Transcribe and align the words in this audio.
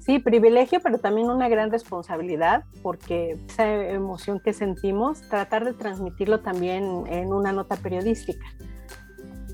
Sí, 0.00 0.18
privilegio, 0.18 0.80
pero 0.82 0.98
también 0.98 1.28
una 1.28 1.48
gran 1.48 1.70
responsabilidad, 1.70 2.64
porque 2.82 3.38
esa 3.48 3.66
emoción 3.90 4.40
que 4.40 4.54
sentimos, 4.54 5.20
tratar 5.28 5.66
de 5.66 5.74
transmitirlo 5.74 6.40
también 6.40 7.04
en 7.06 7.32
una 7.32 7.52
nota 7.52 7.76
periodística, 7.76 8.46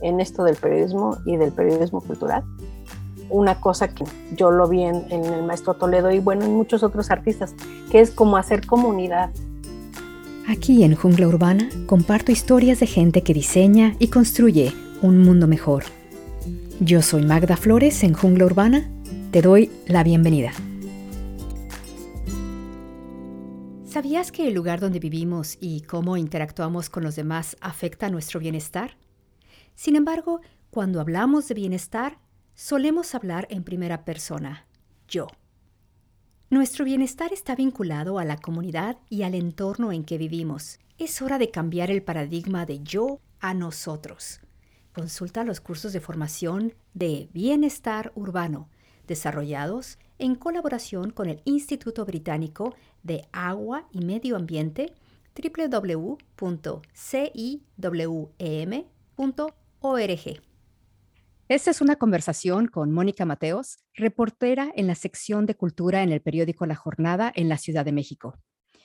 en 0.02 0.20
esto 0.20 0.44
del 0.44 0.54
periodismo 0.54 1.18
y 1.26 1.36
del 1.36 1.52
periodismo 1.52 2.00
cultural. 2.00 2.44
Una 3.28 3.60
cosa 3.60 3.88
que 3.88 4.04
yo 4.36 4.52
lo 4.52 4.68
vi 4.68 4.84
en, 4.84 5.10
el 5.10 5.42
maestro 5.42 5.74
Toledo 5.74 6.12
y 6.12 6.20
bueno, 6.20 6.44
en 6.44 6.54
muchos 6.54 6.84
otros 6.84 7.10
artistas, 7.10 7.56
que 7.90 8.00
es 8.00 8.12
como 8.12 8.36
hacer 8.36 8.64
comunidad. 8.66 9.30
Aquí 10.48 10.84
en 10.84 10.94
Jungla 10.94 11.26
Urbana 11.26 11.68
comparto 11.86 12.30
historias 12.30 12.78
de 12.78 12.86
gente 12.86 13.22
que 13.22 13.34
diseña 13.34 13.96
y 13.98 14.08
construye 14.08 14.72
un 15.02 15.18
mundo 15.18 15.48
mejor. 15.48 15.82
Yo 16.78 17.02
soy 17.02 17.24
Magda 17.24 17.56
Flores 17.56 18.04
en 18.04 18.12
Jungla 18.12 18.44
Urbana 18.44 18.88
te 19.36 19.42
doy 19.42 19.70
la 19.86 20.02
bienvenida. 20.02 20.50
¿Sabías 23.84 24.32
que 24.32 24.48
el 24.48 24.54
lugar 24.54 24.80
donde 24.80 24.98
vivimos 24.98 25.58
y 25.60 25.82
cómo 25.82 26.16
interactuamos 26.16 26.88
con 26.88 27.02
los 27.02 27.16
demás 27.16 27.54
afecta 27.60 28.08
nuestro 28.08 28.40
bienestar? 28.40 28.96
Sin 29.74 29.94
embargo, 29.94 30.40
cuando 30.70 31.02
hablamos 31.02 31.48
de 31.48 31.54
bienestar, 31.54 32.18
solemos 32.54 33.14
hablar 33.14 33.46
en 33.50 33.62
primera 33.62 34.06
persona, 34.06 34.66
yo. 35.06 35.26
Nuestro 36.48 36.86
bienestar 36.86 37.34
está 37.34 37.54
vinculado 37.54 38.18
a 38.18 38.24
la 38.24 38.38
comunidad 38.38 38.96
y 39.10 39.22
al 39.22 39.34
entorno 39.34 39.92
en 39.92 40.04
que 40.04 40.16
vivimos. 40.16 40.78
Es 40.96 41.20
hora 41.20 41.36
de 41.36 41.50
cambiar 41.50 41.90
el 41.90 42.02
paradigma 42.02 42.64
de 42.64 42.82
yo 42.82 43.20
a 43.40 43.52
nosotros. 43.52 44.40
Consulta 44.94 45.44
los 45.44 45.60
cursos 45.60 45.92
de 45.92 46.00
formación 46.00 46.72
de 46.94 47.28
Bienestar 47.34 48.12
Urbano 48.14 48.70
desarrollados 49.06 49.98
en 50.18 50.34
colaboración 50.34 51.10
con 51.10 51.28
el 51.28 51.42
Instituto 51.44 52.04
Británico 52.04 52.74
de 53.02 53.26
Agua 53.32 53.88
y 53.90 54.04
Medio 54.04 54.36
Ambiente 54.36 54.92
www.ciwem.org. 55.36 56.16
Esta 61.48 61.70
es 61.70 61.80
una 61.80 61.94
conversación 61.94 62.66
con 62.66 62.90
Mónica 62.90 63.24
Mateos, 63.24 63.78
reportera 63.94 64.72
en 64.74 64.88
la 64.88 64.96
sección 64.96 65.46
de 65.46 65.54
Cultura 65.54 66.02
en 66.02 66.10
el 66.10 66.20
periódico 66.20 66.66
La 66.66 66.74
Jornada 66.74 67.32
en 67.36 67.48
la 67.48 67.56
Ciudad 67.56 67.84
de 67.84 67.92
México. 67.92 68.36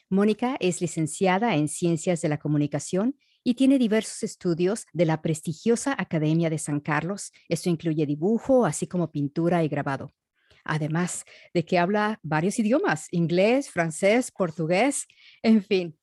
Mónica 0.09 0.58
es 0.59 0.81
licenciada 0.81 1.56
en 1.56 1.70
Ciencias 1.70 2.22
de 2.22 2.30
la 2.30 2.38
Comunicación 2.38 3.16
y 3.44 3.56
tiene 3.56 3.78
diversos 3.78 4.23
estudios 4.23 4.86
de 4.94 5.06
la 5.06 5.22
prestigiosa 5.22 5.95
Academia 5.97 6.50
de 6.50 6.58
San 6.58 6.80
Carlos. 6.80 7.31
Esto 7.50 7.70
incluye 7.70 8.06
dibujo, 8.06 8.66
así 8.66 8.88
como 8.88 9.11
pintura 9.11 9.64
y 9.64 9.67
grabado. 9.67 10.11
Además 10.64 11.25
de 11.53 11.66
que 11.66 11.80
habla 11.80 12.19
varios 12.22 12.59
idiomas, 12.59 13.08
inglés, 13.12 13.72
francés, 13.72 14.31
portugués, 14.31 15.08
en 15.42 15.64
fin. 15.64 15.97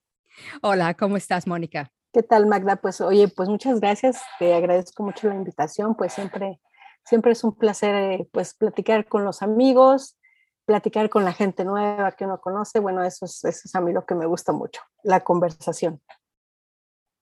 Hola, 0.62 0.94
¿cómo 0.94 1.16
estás, 1.16 1.47
Mónica? 1.47 1.92
¿Qué 2.12 2.22
tal, 2.22 2.47
Magda? 2.47 2.77
Pues 2.77 3.00
oye, 3.00 3.28
pues 3.28 3.48
muchas 3.48 3.81
gracias, 3.81 4.20
te 4.39 4.55
agradezco 4.55 5.03
mucho 5.03 5.28
la 5.28 5.34
invitación, 5.34 5.94
pues 5.94 6.12
siempre, 6.12 6.61
siempre 7.05 7.33
es 7.33 7.44
un 7.44 7.55
placer 7.55 7.94
eh, 7.94 8.28
pues 8.33 8.55
platicar 8.55 9.06
con 9.06 9.25
los 9.25 9.42
amigos, 9.42 10.16
platicar 10.64 11.11
con 11.11 11.25
la 11.25 11.33
gente 11.33 11.64
nueva 11.64 12.12
que 12.12 12.25
uno 12.25 12.41
conoce, 12.41 12.81
bueno, 12.81 13.05
eso 13.05 13.27
es, 13.27 13.44
eso 13.44 13.61
es 13.64 13.75
a 13.75 13.81
mí 13.81 13.92
lo 13.92 14.06
que 14.06 14.14
me 14.14 14.27
gusta 14.27 14.53
mucho, 14.53 14.81
la 15.03 15.20
conversación. 15.20 16.00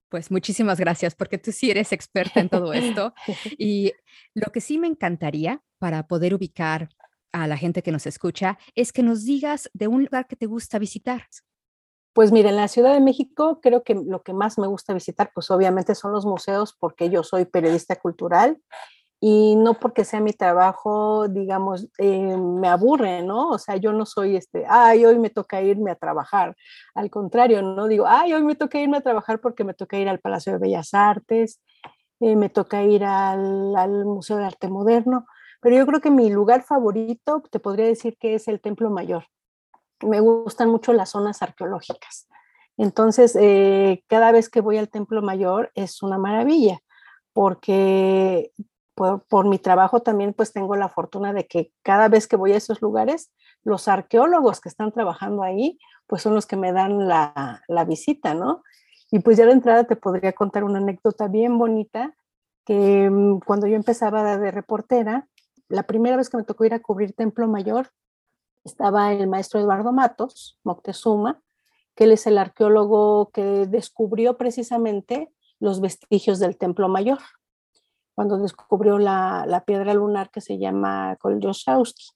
Pues 0.08 0.30
muchísimas 0.30 0.78
gracias, 0.78 1.14
porque 1.14 1.38
tú 1.38 1.52
sí 1.52 1.70
eres 1.70 1.92
experta 1.92 2.40
en 2.40 2.48
todo 2.48 2.72
esto. 2.72 3.12
Y 3.58 3.92
lo 4.34 4.52
que 4.52 4.60
sí 4.60 4.78
me 4.78 4.86
encantaría 4.86 5.62
para 5.78 6.06
poder 6.06 6.34
ubicar 6.34 6.88
a 7.32 7.46
la 7.46 7.56
gente 7.56 7.82
que 7.82 7.92
nos 7.92 8.06
escucha 8.06 8.58
es 8.74 8.92
que 8.92 9.02
nos 9.02 9.24
digas 9.24 9.70
de 9.74 9.88
un 9.88 10.04
lugar 10.04 10.26
que 10.26 10.36
te 10.36 10.46
gusta 10.46 10.78
visitar. 10.78 11.26
Pues 12.14 12.32
mira, 12.32 12.48
en 12.48 12.56
la 12.56 12.68
Ciudad 12.68 12.94
de 12.94 13.00
México 13.00 13.60
creo 13.60 13.82
que 13.82 13.94
lo 13.94 14.22
que 14.22 14.32
más 14.32 14.58
me 14.58 14.66
gusta 14.66 14.94
visitar, 14.94 15.30
pues 15.34 15.50
obviamente 15.50 15.94
son 15.94 16.12
los 16.12 16.24
museos, 16.24 16.74
porque 16.78 17.10
yo 17.10 17.22
soy 17.22 17.44
periodista 17.44 17.96
cultural 17.96 18.58
y 19.28 19.56
no 19.56 19.74
porque 19.74 20.04
sea 20.04 20.20
mi 20.20 20.32
trabajo, 20.32 21.26
digamos, 21.26 21.88
eh, 21.98 22.36
me 22.36 22.68
aburre, 22.68 23.24
¿no? 23.24 23.48
O 23.48 23.58
sea, 23.58 23.74
yo 23.74 23.92
no 23.92 24.06
soy 24.06 24.36
este, 24.36 24.64
ay, 24.68 25.04
hoy 25.04 25.18
me 25.18 25.30
toca 25.30 25.60
irme 25.60 25.90
a 25.90 25.96
trabajar. 25.96 26.54
Al 26.94 27.10
contrario, 27.10 27.60
no 27.60 27.88
digo, 27.88 28.06
ay, 28.06 28.34
hoy 28.34 28.44
me 28.44 28.54
toca 28.54 28.78
irme 28.78 28.98
a 28.98 29.00
trabajar 29.00 29.40
porque 29.40 29.64
me 29.64 29.74
toca 29.74 29.98
ir 29.98 30.08
al 30.08 30.20
Palacio 30.20 30.52
de 30.52 30.58
Bellas 30.60 30.94
Artes, 30.94 31.60
eh, 32.20 32.36
me 32.36 32.50
toca 32.50 32.84
ir 32.84 33.02
al, 33.02 33.74
al, 33.74 34.04
Museo 34.04 34.36
de 34.36 34.44
Arte 34.44 34.68
Moderno, 34.68 35.26
pero 35.60 35.74
yo 35.74 35.86
creo 35.86 36.00
que 36.00 36.12
mi 36.12 36.30
lugar 36.30 36.62
favorito, 36.62 37.42
te 37.50 37.58
podría 37.58 37.86
decir 37.86 38.16
que 38.20 38.36
es 38.36 38.46
el 38.46 38.60
Templo 38.60 38.90
Mayor. 38.90 39.24
Me 40.02 40.20
gustan 40.20 40.70
mucho 40.70 40.92
las 40.92 41.10
zonas 41.10 41.42
arqueológicas. 41.42 42.28
Entonces, 42.76 43.34
eh, 43.34 44.04
cada 44.06 44.30
vez 44.30 44.48
que 44.48 44.60
voy 44.60 44.76
al 44.76 44.88
Templo 44.88 45.20
Mayor 45.20 45.72
es 45.74 46.00
una 46.04 46.16
maravilla, 46.16 46.78
porque 47.32 48.52
por, 48.96 49.46
mi 49.46 49.58
trabajo 49.58 50.00
también 50.00 50.32
pues 50.32 50.52
tengo 50.52 50.74
la 50.74 50.88
fortuna 50.88 51.34
de 51.34 51.46
que 51.46 51.70
cada 51.82 52.08
vez 52.08 52.26
que 52.26 52.36
voy 52.36 52.52
a 52.52 52.56
esos 52.56 52.80
lugares, 52.80 53.30
los 53.62 53.88
arqueólogos 53.88 54.60
que 54.60 54.70
están 54.70 54.90
trabajando 54.90 55.42
ahí 55.42 55.78
pues 56.06 56.22
son 56.22 56.34
los 56.34 56.46
que 56.46 56.56
me 56.56 56.72
dan 56.72 57.06
la, 57.06 57.62
la 57.68 57.84
visita, 57.84 58.32
¿no? 58.32 58.62
Y 59.10 59.18
pues 59.18 59.36
ya 59.36 59.44
de 59.44 59.52
entrada 59.52 59.84
te 59.84 59.96
podría 59.96 60.32
contar 60.32 60.64
una 60.64 60.78
anécdota 60.78 61.28
bien 61.28 61.58
bonita 61.58 62.16
que 62.64 63.10
mm, 63.10 63.40
cuando 63.40 63.66
yo 63.66 63.76
empezaba 63.76 64.38
de 64.38 64.50
reportera, 64.50 65.28
la 65.68 65.82
primera 65.82 66.16
vez 66.16 66.30
que 66.30 66.38
me 66.38 66.44
tocó 66.44 66.64
ir 66.64 66.74
a 66.74 66.80
cubrir 66.80 67.12
Templo 67.12 67.46
Mayor, 67.48 67.90
estaba 68.64 69.12
el 69.12 69.28
maestro 69.28 69.60
Eduardo 69.60 69.92
Matos, 69.92 70.58
Moctezuma, 70.64 71.42
que 71.94 72.04
él 72.04 72.12
es 72.12 72.26
el 72.26 72.38
arqueólogo 72.38 73.30
que 73.30 73.66
descubrió 73.66 74.36
precisamente 74.36 75.32
los 75.60 75.80
vestigios 75.80 76.38
del 76.38 76.56
Templo 76.56 76.88
Mayor 76.88 77.18
cuando 78.16 78.38
descubrió 78.38 78.98
la, 78.98 79.62
piedra 79.66 79.92
lunar 79.92 80.30
que 80.30 80.40
se 80.40 80.58
llama 80.58 81.16
Kolyoshowski. 81.20 82.12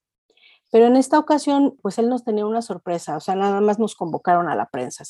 Pero 0.72 0.86
en 0.86 0.96
esta 0.96 1.18
ocasión, 1.18 1.76
pues 1.82 1.98
él 1.98 2.08
nos 2.08 2.24
tenía 2.24 2.46
una 2.46 2.62
sorpresa, 2.62 3.18
o 3.18 3.20
sea, 3.20 3.34
nada 3.34 3.60
más 3.60 3.78
nos 3.78 3.94
convocaron 3.94 4.48
a 4.48 4.56
la 4.56 4.66
prensa. 4.66 5.04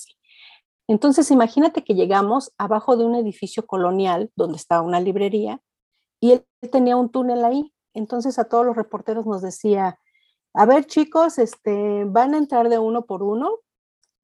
Entonces, 0.89 1.31
imagínate 1.31 1.85
que 1.85 1.95
llegamos 1.95 2.53
abajo 2.59 2.97
de 2.97 3.05
un 3.05 3.15
edificio 3.15 3.67
colonial 3.67 4.33
donde 4.35 4.57
estaba 4.57 4.83
una 4.83 4.99
librería 4.99 5.61
y 6.19 6.33
él 6.33 6.47
tenía 6.73 6.97
un 6.97 7.11
túnel 7.11 7.45
ahí. 7.45 7.73
Entonces 7.95 8.39
a 8.39 8.49
todos 8.49 8.67
los 8.67 8.77
reporteros 8.77 9.27
nos 9.27 9.43
decía, 9.43 10.01
a 10.55 10.67
ver 10.67 10.87
chicos, 10.87 11.39
este, 11.39 12.05
van 12.05 12.35
a 12.35 12.39
entrar 12.39 12.69
de 12.69 12.79
uno 12.79 13.07
por 13.07 13.23
uno, 13.23 13.59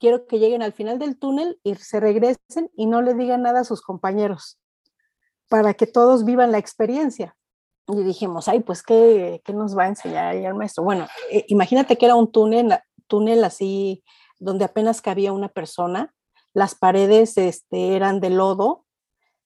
quiero 0.00 0.26
que 0.26 0.40
lleguen 0.40 0.62
al 0.62 0.72
final 0.72 0.98
del 0.98 1.16
túnel 1.16 1.60
y 1.62 1.76
se 1.76 2.00
regresen 2.00 2.70
y 2.74 2.86
no 2.86 3.02
le 3.02 3.14
digan 3.14 3.42
nada 3.42 3.60
a 3.60 3.64
sus 3.64 3.82
compañeros 3.82 4.58
para 5.48 5.74
que 5.74 5.86
todos 5.86 6.24
vivan 6.24 6.52
la 6.52 6.58
experiencia. 6.58 7.36
Y 7.88 8.02
dijimos, 8.02 8.48
ay, 8.48 8.60
pues, 8.60 8.82
¿qué, 8.82 9.40
qué 9.44 9.52
nos 9.52 9.76
va 9.76 9.84
a 9.84 9.88
enseñar 9.88 10.34
el 10.34 10.54
maestro? 10.54 10.82
Bueno, 10.82 11.06
eh, 11.30 11.44
imagínate 11.48 11.96
que 11.96 12.06
era 12.06 12.16
un 12.16 12.30
túnel, 12.32 12.76
túnel 13.06 13.44
así, 13.44 14.02
donde 14.38 14.64
apenas 14.64 15.00
cabía 15.00 15.32
una 15.32 15.48
persona, 15.48 16.12
las 16.52 16.74
paredes 16.74 17.36
este, 17.38 17.94
eran 17.94 18.20
de 18.20 18.30
lodo, 18.30 18.86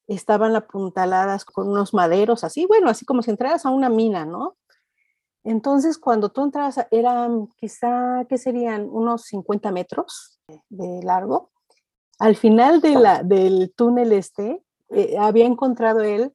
estaban 0.06 0.56
apuntaladas 0.56 1.44
con 1.44 1.68
unos 1.68 1.92
maderos, 1.92 2.44
así, 2.44 2.66
bueno, 2.66 2.88
así 2.88 3.04
como 3.04 3.22
si 3.22 3.30
entraras 3.30 3.66
a 3.66 3.70
una 3.70 3.88
mina, 3.88 4.24
¿no? 4.24 4.56
Entonces, 5.44 5.98
cuando 5.98 6.30
tú 6.30 6.44
entrabas, 6.44 6.86
eran 6.90 7.48
quizá, 7.56 8.24
¿qué 8.28 8.36
serían? 8.36 8.88
Unos 8.90 9.22
50 9.24 9.72
metros 9.72 10.38
de 10.68 11.02
largo. 11.02 11.50
Al 12.18 12.36
final 12.36 12.80
de 12.80 13.22
del 13.24 13.72
túnel 13.74 14.12
este, 14.12 14.62
eh, 14.90 15.16
había 15.18 15.46
encontrado 15.46 16.02
él 16.02 16.34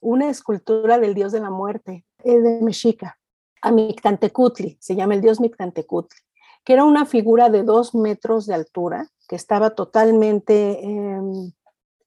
una 0.00 0.30
escultura 0.30 0.98
del 0.98 1.14
dios 1.14 1.32
de 1.32 1.40
la 1.40 1.50
muerte, 1.50 2.04
eh, 2.24 2.38
de 2.38 2.60
Mexica, 2.62 3.18
a 3.62 3.72
Mictantecutli, 3.72 4.78
se 4.80 4.94
llama 4.94 5.14
el 5.14 5.20
dios 5.20 5.40
Mictantecutli, 5.40 6.18
que 6.64 6.74
era 6.74 6.84
una 6.84 7.06
figura 7.06 7.50
de 7.50 7.64
dos 7.64 7.94
metros 7.94 8.46
de 8.46 8.54
altura, 8.54 9.08
que 9.28 9.36
estaba 9.36 9.70
totalmente 9.70 10.84
em, 10.84 11.52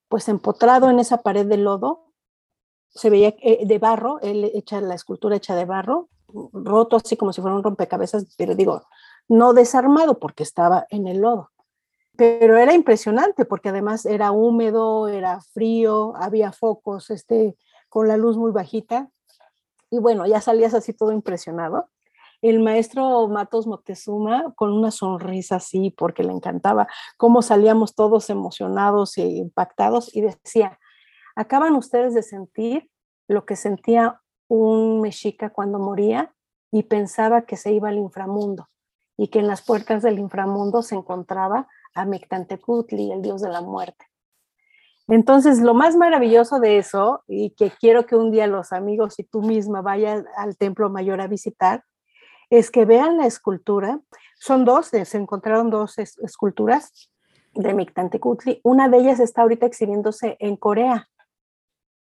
pues 0.07 0.29
empotrado 0.29 0.89
en 0.89 0.99
esa 0.99 1.21
pared 1.21 1.45
de 1.45 1.57
lodo, 1.57 2.05
se 2.89 3.09
veía 3.09 3.35
eh, 3.41 3.65
de 3.65 3.79
barro, 3.79 4.19
él 4.21 4.49
echa 4.53 4.81
la 4.81 4.95
escultura 4.95 5.35
hecha 5.35 5.55
de 5.55 5.65
barro, 5.65 6.09
roto 6.53 6.95
así 6.95 7.17
como 7.17 7.33
si 7.33 7.41
fuera 7.41 7.55
un 7.55 7.63
rompecabezas, 7.63 8.25
pero 8.37 8.55
digo, 8.55 8.83
no 9.27 9.53
desarmado 9.53 10.19
porque 10.19 10.43
estaba 10.43 10.85
en 10.89 11.07
el 11.07 11.19
lodo 11.19 11.50
pero 12.21 12.55
era 12.55 12.75
impresionante 12.75 13.45
porque 13.45 13.69
además 13.69 14.05
era 14.05 14.31
húmedo, 14.31 15.07
era 15.07 15.41
frío, 15.41 16.13
había 16.15 16.51
focos 16.51 17.09
este, 17.09 17.57
con 17.89 18.07
la 18.07 18.15
luz 18.15 18.37
muy 18.37 18.51
bajita 18.51 19.09
y 19.89 19.97
bueno, 19.97 20.27
ya 20.27 20.39
salías 20.39 20.75
así 20.75 20.93
todo 20.93 21.13
impresionado. 21.13 21.89
El 22.43 22.59
maestro 22.59 23.27
Matos 23.27 23.65
Moctezuma 23.65 24.53
con 24.55 24.71
una 24.71 24.91
sonrisa 24.91 25.55
así 25.55 25.89
porque 25.89 26.23
le 26.23 26.31
encantaba 26.31 26.85
cómo 27.17 27.41
salíamos 27.41 27.95
todos 27.95 28.29
emocionados 28.29 29.17
e 29.17 29.23
impactados 29.23 30.15
y 30.15 30.21
decía, 30.21 30.77
acaban 31.35 31.73
ustedes 31.73 32.13
de 32.13 32.21
sentir 32.21 32.87
lo 33.27 33.47
que 33.47 33.55
sentía 33.55 34.21
un 34.47 35.01
mexica 35.01 35.49
cuando 35.49 35.79
moría 35.79 36.35
y 36.71 36.83
pensaba 36.83 37.47
que 37.47 37.57
se 37.57 37.71
iba 37.71 37.89
al 37.89 37.97
inframundo 37.97 38.69
y 39.17 39.29
que 39.29 39.39
en 39.39 39.47
las 39.47 39.63
puertas 39.63 40.03
del 40.03 40.19
inframundo 40.19 40.83
se 40.83 40.93
encontraba 40.93 41.67
a 41.93 42.05
Mictantecutli, 42.05 43.11
el 43.11 43.21
dios 43.21 43.41
de 43.41 43.49
la 43.49 43.61
muerte. 43.61 44.05
Entonces, 45.07 45.59
lo 45.59 45.73
más 45.73 45.95
maravilloso 45.95 46.59
de 46.59 46.77
eso, 46.77 47.23
y 47.27 47.51
que 47.51 47.71
quiero 47.71 48.05
que 48.05 48.15
un 48.15 48.31
día 48.31 48.47
los 48.47 48.71
amigos 48.71 49.19
y 49.19 49.23
tú 49.23 49.41
misma 49.41 49.81
vayan 49.81 50.25
al 50.37 50.55
Templo 50.57 50.89
Mayor 50.89 51.19
a 51.19 51.27
visitar, 51.27 51.83
es 52.49 52.71
que 52.71 52.85
vean 52.85 53.17
la 53.17 53.25
escultura. 53.25 53.99
Son 54.39 54.63
dos, 54.65 54.87
se 54.87 55.17
encontraron 55.17 55.69
dos 55.69 55.97
esculturas 55.97 57.11
de 57.53 57.73
Mictantecutli. 57.73 58.61
Una 58.63 58.89
de 58.89 58.99
ellas 58.99 59.19
está 59.19 59.41
ahorita 59.41 59.65
exhibiéndose 59.65 60.37
en 60.39 60.55
Corea. 60.55 61.07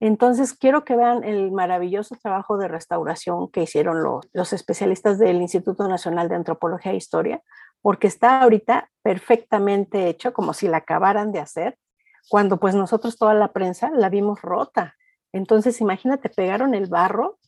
Entonces, 0.00 0.55
quiero 0.55 0.85
que 0.85 0.97
vean 0.97 1.25
el 1.25 1.50
maravilloso 1.50 2.17
trabajo 2.20 2.59
de 2.59 2.69
restauración 2.69 3.50
que 3.50 3.62
hicieron 3.62 4.03
los, 4.03 4.29
los 4.32 4.53
especialistas 4.53 5.19
del 5.19 5.41
Instituto 5.41 5.88
Nacional 5.88 6.29
de 6.29 6.35
Antropología 6.35 6.93
e 6.93 6.97
Historia, 6.97 7.43
porque 7.84 8.06
está 8.06 8.40
ahorita 8.40 8.90
perfectamente 9.02 10.08
hecho, 10.08 10.32
como 10.32 10.54
si 10.54 10.69
la 10.69 10.78
acabaran 10.78 11.32
de 11.32 11.40
hacer, 11.40 11.76
cuando 12.31 12.58
pues 12.58 12.75
nosotros 12.75 13.19
toda 13.19 13.34
la 13.34 13.52
prensa 13.52 13.90
la 13.90 14.08
vimos 14.08 14.40
rota. 14.40 14.96
Entonces, 15.34 15.82
imagínate, 15.82 16.31
pegaron 16.31 16.75
el 16.75 16.86
barro, 16.86 17.38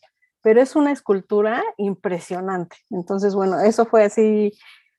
pero 0.43 0.61
es 0.61 0.77
una 0.77 0.93
escultura 0.93 1.65
impresionante. 1.79 2.77
Entonces, 2.91 3.35
bueno, 3.35 3.61
eso 3.61 3.87
fue 3.87 4.05
así 4.05 4.53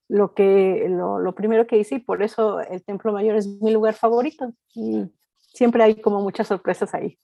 lo 0.07 0.33
que 0.33 0.87
lo, 0.89 1.35
primero 1.35 1.67
que 1.67 1.77
hice 1.77 1.95
y 1.95 1.99
por 1.99 2.23
eso 2.23 2.59
el 2.59 2.83
Templo 2.83 3.13
Mayor 3.13 3.35
es 3.35 3.45
mi 3.61 3.69
lugar 3.69 3.93
favorito 3.93 4.51
y 4.73 5.05
siempre 5.37 5.83
hay 5.83 6.01
como 6.01 6.19
muchas 6.19 6.47
sorpresas 6.47 6.95
ahí. 6.95 7.19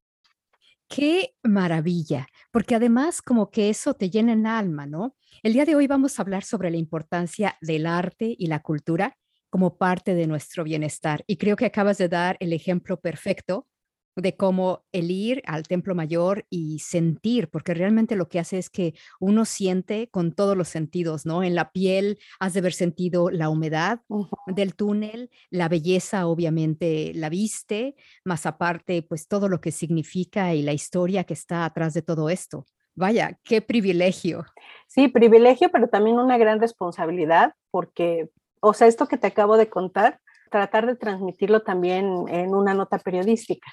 Qué 0.96 1.34
maravilla, 1.42 2.28
porque 2.52 2.76
además 2.76 3.24
como 3.24 3.50
que 3.50 3.70
eso 3.70 3.96
te 3.96 4.12
llena 4.12 4.34
el 4.34 4.46
alma, 4.46 4.86
¿no? 4.86 5.16
El 5.42 5.54
día 5.54 5.66
de 5.66 5.76
hoy 5.76 5.88
vamos 5.88 6.20
a 6.20 6.22
hablar 6.22 6.44
sobre 6.44 6.70
la 6.70 6.78
importancia 6.78 7.58
del 7.62 7.88
arte 7.88 8.36
y 8.38 8.46
la 8.46 8.62
cultura 8.62 9.18
como 9.50 9.78
parte 9.78 10.14
de 10.14 10.28
nuestro 10.28 10.64
bienestar. 10.64 11.24
Y 11.26 11.38
creo 11.38 11.56
que 11.56 11.66
acabas 11.66 11.98
de 11.98 12.10
dar 12.10 12.38
el 12.40 12.54
ejemplo 12.54 13.00
perfecto 13.00 13.68
de 14.16 14.36
cómo 14.36 14.84
el 14.92 15.12
ir 15.12 15.42
al 15.46 15.64
templo 15.64 15.96
mayor 15.96 16.46
y 16.50 16.80
sentir, 16.80 17.50
porque 17.50 17.74
realmente 17.74 18.16
lo 18.16 18.30
que 18.30 18.40
hace 18.40 18.58
es 18.58 18.70
que 18.70 18.94
uno 19.20 19.46
siente 19.46 20.10
con 20.10 20.34
todos 20.34 20.56
los 20.56 20.68
sentidos, 20.68 21.26
¿no? 21.26 21.44
En 21.44 21.56
la 21.56 21.72
piel 21.72 22.20
has 22.40 22.54
de 22.54 22.60
haber 22.60 22.74
sentido 22.74 23.30
la 23.30 23.50
humedad 23.50 24.02
del 24.48 24.76
túnel, 24.76 25.30
la 25.50 25.70
belleza 25.70 26.28
obviamente 26.28 27.12
la 27.16 27.30
viste, 27.30 27.96
más 28.24 28.46
aparte 28.46 29.02
pues 29.02 29.28
todo 29.28 29.50
lo 29.50 29.62
que 29.62 29.72
significa 29.72 30.54
y 30.54 30.62
la 30.62 30.74
historia 30.74 31.24
que 31.24 31.34
está 31.34 31.66
atrás 31.66 31.94
de 31.94 32.02
todo 32.02 32.30
esto. 32.30 32.66
Vaya, 32.96 33.40
qué 33.44 33.62
privilegio. 33.62 34.46
Sí, 34.88 35.08
privilegio, 35.08 35.72
pero 35.72 35.88
también 35.88 36.18
una 36.18 36.38
gran 36.38 36.60
responsabilidad, 36.60 37.54
porque 37.72 38.30
o 38.66 38.74
sea, 38.74 38.88
esto 38.88 39.08
que 39.08 39.18
te 39.18 39.28
acabo 39.28 39.58
de 39.58 39.68
contar, 39.68 40.22
tratar 40.50 40.86
de 40.86 40.96
transmitirlo 40.96 41.64
también 41.64 42.30
en 42.30 42.56
una 42.56 42.74
nota 42.74 42.98
periodística, 42.98 43.70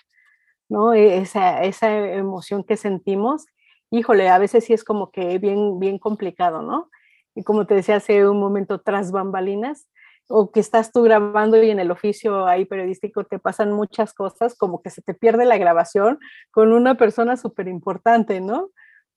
¿no? 0.71 0.95
E, 0.95 1.19
esa, 1.19 1.63
esa 1.63 1.95
emoción 1.95 2.65
que 2.65 2.79
sentimos, 2.79 3.45
híjole, 3.91 4.31
a 4.31 4.39
veces 4.39 4.65
sí 4.65 4.73
es 4.73 4.85
como 4.85 5.11
que 5.11 5.39
bien, 5.39 5.79
bien 5.79 5.99
complicado, 5.99 6.63
¿no? 6.63 6.89
Y 7.35 7.43
como 7.45 7.67
te 7.67 7.75
decía 7.75 7.97
hace 7.97 8.27
un 8.27 8.41
momento, 8.41 8.81
tras 8.81 9.13
bambalinas, 9.13 9.87
o 10.29 10.51
que 10.51 10.61
estás 10.61 10.93
tú 10.93 11.03
grabando 11.03 11.63
y 11.63 11.71
en 11.71 11.81
el 11.81 11.91
oficio 11.91 12.47
ahí 12.47 12.65
periodístico 12.65 13.25
te 13.25 13.39
pasan 13.39 13.73
muchas 13.73 14.15
cosas, 14.15 14.57
como 14.57 14.81
que 14.81 14.91
se 14.91 15.03
te 15.03 15.13
pierde 15.13 15.45
la 15.45 15.59
grabación 15.59 16.19
con 16.53 16.73
una 16.73 16.97
persona 16.97 17.37
súper 17.37 17.69
importante, 17.69 18.41
¿no? 18.41 18.71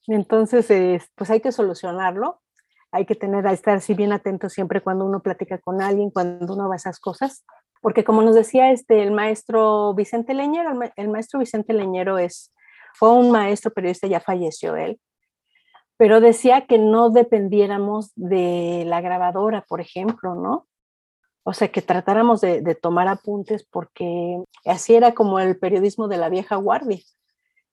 Entonces, 0.07 0.67
pues 1.15 1.29
hay 1.29 1.39
que 1.39 1.53
solucionarlo 1.53 2.41
hay 2.93 3.07
que 3.07 3.15
tener, 3.15 3.45
a 3.47 3.53
estar 3.53 3.77
así 3.77 3.95
bien 3.95 4.13
atento 4.13 4.49
siempre 4.49 4.79
cuando 4.79 5.03
uno 5.03 5.21
platica 5.21 5.57
con 5.57 5.81
alguien, 5.81 6.11
cuando 6.11 6.53
uno 6.53 6.69
va 6.69 6.75
a 6.75 6.77
esas 6.77 6.99
cosas, 6.99 7.43
porque 7.83 8.05
como 8.05 8.21
nos 8.21 8.33
decía 8.33 8.71
este, 8.71 9.03
el 9.03 9.11
maestro 9.11 9.93
Vicente 9.93 10.33
Leñero, 10.33 10.71
el, 10.95 11.09
maestro 11.09 11.39
Vicente 11.39 11.73
Leñero 11.73 12.17
es, 12.17 12.53
fue 12.93 13.11
un 13.11 13.29
maestro 13.29 13.71
periodista, 13.71 14.07
ya 14.07 14.21
falleció 14.21 14.77
él, 14.77 15.01
pero 15.97 16.21
decía 16.21 16.65
que 16.65 16.77
no 16.77 17.09
dependiéramos 17.09 18.13
de 18.15 18.85
la 18.87 19.01
grabadora, 19.01 19.65
por 19.67 19.81
ejemplo, 19.81 20.33
¿no? 20.33 20.65
O 21.43 21.51
sea, 21.53 21.67
que 21.67 21.81
tratáramos 21.81 22.39
de, 22.39 22.63
tomar 22.81 23.09
apuntes 23.09 23.67
porque 23.69 24.41
así 24.63 24.95
era 24.95 25.13
como 25.13 25.41
el 25.41 25.59
periodismo 25.59 26.07
de 26.07 26.17
la 26.17 26.29
vieja 26.29 26.55
guardia. 26.55 26.99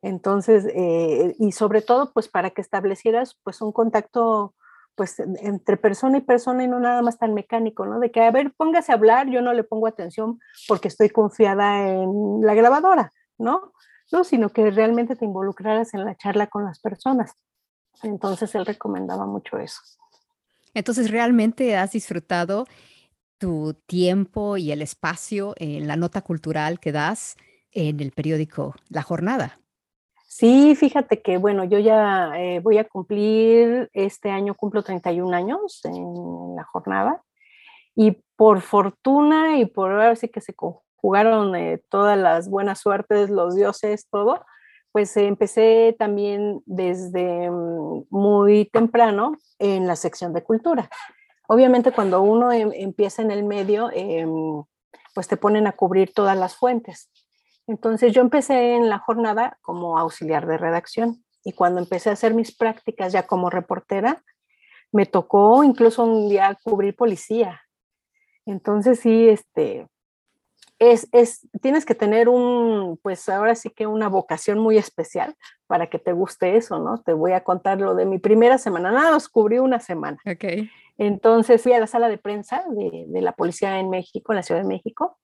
Entonces, 0.03 0.67
eh, 0.75 1.37
y 1.39 1.53
sobre 1.53 1.83
todo, 1.83 2.13
pues 2.13 2.29
para 2.29 2.51
que 2.51 2.63
establecieras 2.63 3.39
pues 3.45 3.63
un 3.63 3.71
contacto 3.71 4.55
pues 5.01 5.19
entre 5.19 5.79
persona 5.79 6.19
y 6.19 6.21
persona 6.21 6.63
y 6.63 6.69
no 6.69 6.79
nada 6.79 7.01
más 7.01 7.17
tan 7.17 7.33
mecánico, 7.33 7.87
¿no? 7.87 8.01
De 8.01 8.11
que, 8.11 8.21
a 8.21 8.31
ver, 8.31 8.53
póngase 8.53 8.93
a 8.93 8.97
hablar, 8.97 9.31
yo 9.31 9.41
no 9.41 9.55
le 9.55 9.65
pongo 9.65 9.87
atención 9.87 10.39
porque 10.69 10.89
estoy 10.89 11.09
confiada 11.09 11.89
en 11.89 12.43
la 12.43 12.53
grabadora, 12.53 13.11
¿no? 13.39 13.73
No, 14.13 14.25
sino 14.25 14.51
que 14.51 14.71
realmente 14.71 15.17
te 15.17 15.25
involucraras 15.25 15.95
en 15.95 16.05
la 16.05 16.15
charla 16.17 16.49
con 16.49 16.67
las 16.67 16.81
personas. 16.81 17.33
Entonces 18.03 18.55
él 18.55 18.67
recomendaba 18.67 19.25
mucho 19.25 19.57
eso. 19.57 19.81
Entonces, 20.75 21.11
¿realmente 21.11 21.79
has 21.79 21.93
disfrutado 21.93 22.67
tu 23.39 23.73
tiempo 23.87 24.59
y 24.59 24.71
el 24.71 24.83
espacio 24.83 25.55
en 25.57 25.89
la 25.89 25.97
nota 25.97 26.21
cultural 26.21 26.79
que 26.79 26.93
das 26.93 27.37
en 27.71 28.01
el 28.01 28.13
periódico 28.13 28.75
La 28.91 29.01
Jornada? 29.01 29.61
Sí, 30.33 30.77
fíjate 30.77 31.23
que, 31.23 31.39
bueno, 31.39 31.65
yo 31.65 31.81
ya 31.81 32.31
eh, 32.37 32.61
voy 32.61 32.79
a 32.79 32.85
cumplir, 32.89 33.91
este 33.93 34.31
año 34.31 34.55
cumplo 34.55 34.85
31 34.85 35.37
años 35.37 35.81
en 35.85 36.55
la 36.55 36.63
jornada 36.63 37.21
y 37.97 38.13
por 38.37 38.61
fortuna 38.61 39.59
y 39.59 39.67
por 39.67 39.91
ahora 39.91 40.15
sí 40.15 40.29
que 40.29 40.41
se 40.41 40.55
conjugaron 40.55 41.57
eh, 41.57 41.83
todas 41.89 42.17
las 42.17 42.49
buenas 42.49 42.79
suertes, 42.79 43.29
los 43.29 43.57
dioses, 43.57 44.07
todo, 44.09 44.47
pues 44.93 45.17
empecé 45.17 45.97
también 45.99 46.63
desde 46.65 47.51
mm, 47.51 48.05
muy 48.11 48.67
temprano 48.67 49.37
en 49.59 49.89
la 49.89 49.97
sección 49.97 50.33
de 50.33 50.45
cultura. 50.45 50.89
Obviamente 51.49 51.91
cuando 51.91 52.23
uno 52.23 52.53
em, 52.53 52.71
empieza 52.75 53.23
en 53.23 53.33
el 53.33 53.43
medio, 53.43 53.91
em, 53.93 54.63
pues 55.13 55.27
te 55.27 55.37
ponen 55.37 55.67
a 55.67 55.73
cubrir 55.73 56.15
todas 56.15 56.39
las 56.39 56.55
fuentes. 56.55 57.11
Entonces 57.71 58.13
yo 58.13 58.21
empecé 58.21 58.75
en 58.75 58.89
la 58.89 58.99
jornada 58.99 59.57
como 59.63 59.97
auxiliar 59.97 60.45
de 60.49 60.59
redacción 60.59 61.25
y 61.45 61.53
cuando 61.53 61.79
empecé 61.79 62.11
a 62.11 62.15
hacer 62.15 62.35
mis 62.35 62.55
prácticas 62.57 63.13
ya 63.13 63.29
como 63.29 63.49
reportera, 63.49 64.25
me 64.91 65.07
tocó 65.07 65.63
incluso 65.63 66.03
un 66.03 66.29
día 66.29 66.59
cubrir 66.65 66.97
policía. 66.97 67.63
Entonces 68.45 68.99
sí, 68.99 69.29
este, 69.29 69.87
es, 70.81 71.09
es, 71.13 71.49
tienes 71.63 71.85
que 71.87 71.95
tener 71.95 72.29
un, 72.29 72.99
pues 73.05 73.29
ahora 73.29 73.55
sí 73.55 73.71
que 73.71 73.87
una 73.87 74.09
vocación 74.09 74.59
muy 74.59 74.77
especial 74.77 75.37
para 75.69 75.89
que 75.89 76.01
te 76.01 76.13
guste 76.13 76.57
eso, 76.57 76.81
¿no? 76.81 77.01
Te 77.01 77.13
voy 77.13 77.35
a 77.35 77.45
contar 77.45 77.81
lo 77.81 77.95
de 77.95 78.05
mi 78.05 78.19
primera 78.19 78.59
semana, 78.59 78.91
nada, 78.91 79.13
los 79.13 79.29
cubrí 79.29 79.61
una 79.61 79.79
semana. 79.79 80.19
Ok. 80.27 80.67
Entonces 80.99 81.63
fui 81.63 81.73
a 81.73 81.79
la 81.79 81.87
sala 81.87 82.09
de 82.09 82.19
prensa 82.19 82.65
de, 82.69 83.05
de 83.07 83.23
la 83.23 83.31
policía 83.31 83.79
en 83.79 83.91
México, 83.91 84.33
en 84.33 84.37
la 84.37 84.43
Ciudad 84.43 84.61
de 84.61 84.67
México, 84.67 85.21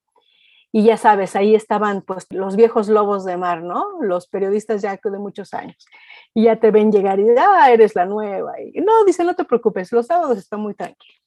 y 0.76 0.83
ya 0.83 0.99
sabes, 0.99 1.35
ahí 1.37 1.54
estaban 1.54 2.02
pues 2.02 2.26
los 2.28 2.54
viejos 2.54 2.90
lobos 2.90 3.25
de 3.25 3.38
mar, 3.38 3.62
¿no? 3.62 3.99
Los 4.02 4.28
periodistas 4.28 4.83
ya 4.83 5.00
de 5.02 5.18
muchos 5.18 5.54
años. 5.54 5.87
Y 6.35 6.42
ya 6.45 6.56
te 6.56 6.71
ven 6.71 6.92
llegar 6.92 7.18
y, 7.18 7.30
ah, 7.30 7.71
eres 7.73 7.95
la 7.95 8.04
nueva. 8.04 8.61
Y 8.61 8.83
no, 8.83 9.02
dice, 9.06 9.25
no 9.25 9.35
te 9.35 9.47
preocupes, 9.47 9.90
los 9.90 10.04
sábados 10.04 10.37
está 10.37 10.59
muy 10.59 10.75
tranquilo. 10.75 11.18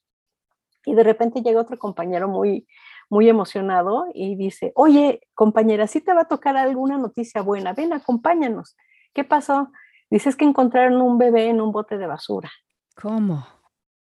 Y 0.84 0.94
de 0.94 1.02
repente 1.02 1.42
llega 1.42 1.60
otro 1.60 1.76
compañero 1.80 2.28
muy, 2.28 2.68
muy 3.08 3.28
emocionado 3.28 4.06
y 4.14 4.36
dice, 4.36 4.70
oye, 4.76 5.20
compañera, 5.34 5.88
si 5.88 6.00
te 6.00 6.14
va 6.14 6.20
a 6.20 6.28
tocar 6.28 6.56
alguna 6.56 6.96
noticia 6.96 7.42
buena, 7.42 7.72
ven, 7.72 7.92
acompáñanos. 7.92 8.76
¿Qué 9.12 9.24
pasó? 9.24 9.72
Dices 10.10 10.36
que 10.36 10.44
encontraron 10.44 11.02
un 11.02 11.18
bebé 11.18 11.48
en 11.48 11.60
un 11.60 11.72
bote 11.72 11.98
de 11.98 12.06
basura. 12.06 12.52
¿Cómo? 12.94 13.44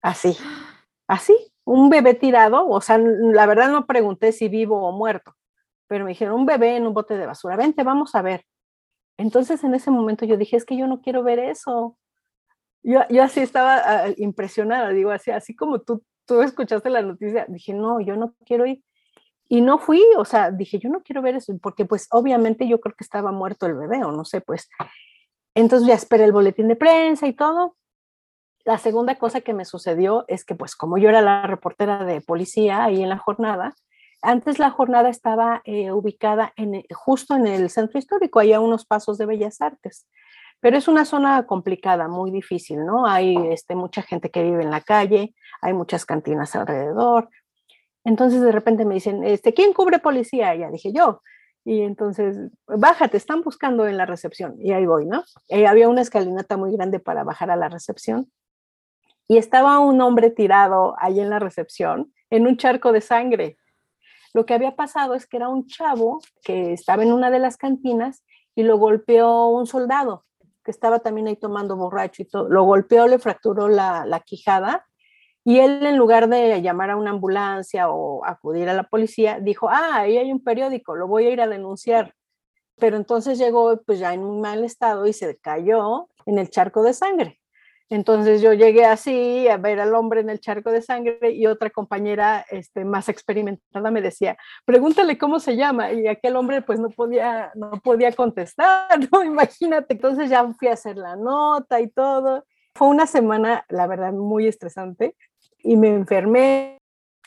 Así, 0.02 0.36
así, 1.06 1.38
un 1.66 1.90
bebé 1.90 2.14
tirado, 2.14 2.68
o 2.68 2.80
sea, 2.80 2.98
la 2.98 3.46
verdad 3.46 3.70
no 3.70 3.86
pregunté 3.86 4.32
si 4.32 4.48
vivo 4.48 4.88
o 4.88 4.92
muerto, 4.92 5.36
pero 5.88 6.06
me 6.06 6.12
dijeron, 6.12 6.36
un 6.36 6.46
bebé 6.46 6.78
en 6.78 6.88
un 6.88 6.94
bote 6.94 7.18
de 7.18 7.26
basura, 7.26 7.58
vente, 7.58 7.84
vamos 7.84 8.16
a 8.16 8.22
ver. 8.22 8.46
Entonces 9.18 9.64
en 9.64 9.74
ese 9.74 9.92
momento 9.92 10.26
yo 10.26 10.38
dije, 10.38 10.58
es 10.58 10.66
que 10.66 10.78
yo 10.78 10.88
no 10.88 11.02
quiero 11.02 11.24
ver 11.24 11.40
eso. 11.40 11.98
Yo, 12.84 13.02
yo 13.10 13.24
así 13.24 13.40
estaba 13.40 14.06
impresionada, 14.18 14.90
digo, 14.90 15.10
así, 15.12 15.32
así 15.32 15.56
como 15.56 15.82
tú, 15.82 16.04
tú 16.26 16.42
escuchaste 16.42 16.90
la 16.90 17.02
noticia, 17.02 17.46
dije, 17.48 17.74
no, 17.74 18.00
yo 18.00 18.16
no 18.16 18.36
quiero 18.46 18.66
ir. 18.66 18.84
Y 19.48 19.62
no 19.62 19.78
fui, 19.78 20.04
o 20.18 20.26
sea, 20.26 20.52
dije, 20.52 20.80
yo 20.80 20.90
no 20.90 21.02
quiero 21.02 21.22
ver 21.22 21.36
eso, 21.36 21.56
porque 21.62 21.86
pues 21.86 22.08
obviamente 22.12 22.68
yo 22.68 22.80
creo 22.80 22.96
que 22.96 23.04
estaba 23.04 23.32
muerto 23.32 23.66
el 23.66 23.76
bebé, 23.76 24.04
o 24.04 24.12
no 24.12 24.26
sé, 24.26 24.42
pues. 24.42 24.70
Entonces 25.56 25.88
ya 25.88 25.94
esperé 25.96 26.26
el 26.26 26.32
boletín 26.32 26.68
de 26.68 26.76
prensa 26.76 27.28
y 27.28 27.34
todo, 27.34 27.76
la 28.66 28.80
segunda 28.80 29.16
cosa 29.16 29.42
que 29.42 29.54
me 29.54 29.64
sucedió 29.64 30.26
es 30.28 30.44
que, 30.44 30.56
pues, 30.56 30.76
como 30.76 30.98
yo 30.98 31.10
era 31.10 31.22
la 31.22 31.46
reportera 31.46 32.04
de 32.04 32.20
policía 32.22 32.84
ahí 32.84 33.04
en 33.04 33.10
la 33.10 33.20
jornada, 33.20 33.76
antes 34.24 34.58
la 34.58 34.72
jornada 34.72 35.10
estaba 35.10 35.62
eh, 35.66 35.92
ubicada 35.92 36.52
en, 36.56 36.84
justo 36.92 37.36
en 37.36 37.46
el 37.46 37.70
centro 37.70 38.00
histórico, 38.00 38.40
ahí 38.40 38.54
a 38.54 38.60
unos 38.60 38.86
pasos 38.86 39.20
de 39.20 39.28
Bellas 39.28 39.62
Artes. 39.62 40.08
pero 40.60 40.78
es 40.78 40.88
una 40.88 41.06
zona 41.06 41.46
complicada, 41.46 42.08
muy 42.08 42.32
difícil, 42.32 42.84
¿no? 42.86 43.06
Hay 43.06 43.36
este, 43.52 43.76
mucha 43.76 44.02
gente 44.02 44.32
que 44.32 44.42
vive 44.42 44.64
en 44.64 44.72
la 44.72 44.82
calle, 44.82 45.36
hay 45.62 45.74
muchas 45.74 46.06
cantinas 46.06 46.56
alrededor. 46.56 47.30
Entonces 48.04 48.42
de 48.42 48.52
repente 48.52 48.84
me 48.84 48.96
dicen, 48.96 49.24
este, 49.24 49.54
¿quién 49.54 49.74
cubre 49.74 50.00
policía? 50.00 50.56
Ya 50.56 50.72
dije 50.72 50.92
yo. 50.92 51.22
Y 51.66 51.82
entonces, 51.82 52.38
bájate, 52.68 53.18
están 53.18 53.42
buscando 53.42 53.88
en 53.88 53.98
la 53.98 54.06
recepción. 54.08 54.56
Y 54.60 54.72
ahí 54.72 54.86
voy, 54.88 55.06
¿no? 55.06 55.24
Y 55.50 55.66
había 55.66 55.90
una 55.90 56.02
escalinata 56.02 56.58
muy 56.58 56.72
grande 56.72 57.00
para 57.00 57.24
bajar 57.24 57.52
a 57.52 57.56
la 57.56 57.70
recepción. 57.70 58.32
Y 59.28 59.38
estaba 59.38 59.80
un 59.80 60.02
hombre 60.02 60.30
tirado 60.30 60.96
ahí 61.00 61.20
en 61.20 61.30
la 61.30 61.40
recepción, 61.40 62.14
en 62.30 62.48
un 62.48 62.58
charco 62.58 62.92
de 62.92 63.02
sangre. 63.02 63.58
Lo 64.34 64.46
que 64.46 64.54
había 64.54 64.76
pasado 64.76 65.16
es 65.16 65.26
que 65.26 65.38
era 65.38 65.50
un 65.50 65.66
chavo 65.68 66.20
que 66.44 66.74
estaba 66.74 67.04
en 67.04 67.14
una 67.14 67.32
de 67.32 67.40
las 67.40 67.58
cantinas 67.58 68.24
y 68.54 68.64
lo 68.64 68.78
golpeó 68.78 69.48
un 69.48 69.66
soldado 69.66 70.26
que 70.66 70.72
estaba 70.72 71.00
también 71.00 71.28
ahí 71.28 71.36
tomando 71.38 71.78
borracho 71.78 72.24
y 72.24 72.26
todo, 72.26 72.50
lo 72.50 72.64
golpeó, 72.64 73.08
le 73.08 73.20
fracturó 73.20 73.70
la, 73.70 74.22
quijada 74.26 74.86
y 75.44 75.60
él 75.60 75.86
en 75.86 75.96
lugar 75.96 76.28
de 76.28 76.60
llamar 76.62 76.90
a 76.90 76.96
una 76.98 77.12
ambulancia 77.12 77.90
o 77.90 78.26
acudir 78.26 78.68
a 78.68 78.74
la 78.74 78.84
policía, 78.84 79.40
dijo, 79.40 79.70
ah, 79.70 79.92
ahí 79.94 80.18
hay 80.18 80.32
un 80.32 80.44
periódico, 80.44 80.96
lo 80.96 81.08
voy 81.08 81.28
a 81.28 81.30
ir 81.30 81.40
a 81.40 81.48
denunciar. 81.48 82.16
Pero 82.78 82.98
entonces 82.98 83.38
llegó 83.38 83.80
pues 83.86 84.00
ya 84.00 84.14
en 84.14 84.22
un 84.22 84.42
mal 84.42 84.64
estado 84.64 85.06
y 85.06 85.14
se 85.14 85.38
cayó 85.38 86.10
en 86.26 86.40
el 86.40 86.50
charco 86.50 86.82
de 86.82 86.94
sangre. 86.94 87.40
Entonces 87.90 88.42
yo 88.42 88.54
llegué 88.54 88.86
así 88.86 89.48
a 89.48 89.58
ver 89.58 89.80
al 89.80 89.94
hombre 89.94 90.22
en 90.22 90.30
el 90.32 90.40
charco 90.40 90.72
de 90.72 90.82
sangre 90.82 91.32
y 91.32 91.46
otra 91.46 91.70
compañera 91.70 92.44
este, 92.50 92.84
más 92.84 93.10
experimentada 93.10 93.92
me 93.92 94.02
decía, 94.02 94.38
pregúntale 94.66 95.20
cómo 95.20 95.40
se 95.40 95.56
llama. 95.56 95.92
Y 95.92 96.08
aquel 96.08 96.36
hombre 96.36 96.64
pues 96.64 96.80
no 96.80 96.90
podía, 96.90 97.52
no 97.54 97.72
podía 97.84 98.12
contestar, 98.12 99.00
¿no? 99.12 99.24
Imagínate. 99.24 99.94
Entonces 99.94 100.30
ya 100.30 100.52
fui 100.54 100.68
a 100.68 100.74
hacer 100.74 100.98
la 100.98 101.16
nota 101.16 101.80
y 101.80 101.90
todo. 101.90 102.46
Fue 102.74 102.88
una 102.88 103.06
semana, 103.06 103.64
la 103.70 103.88
verdad, 103.88 104.12
muy 104.14 104.48
estresante 104.48 105.16
y 105.60 105.78
me 105.78 105.90
enfermé. 105.90 106.80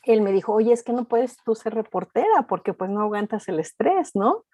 Él 0.05 0.23
me 0.23 0.33
dijo, 0.33 0.55
oye, 0.55 0.73
es 0.73 0.83
que 0.83 0.93
no 0.93 1.05
puedes 1.05 1.37
tú 1.45 1.55
ser 1.55 1.75
reportera 1.75 2.47
porque 2.49 2.75
pues 2.75 2.91
no 2.91 3.03
aguantas 3.03 3.49
el 3.49 3.61
estrés, 3.61 4.11
¿no? 4.15 4.45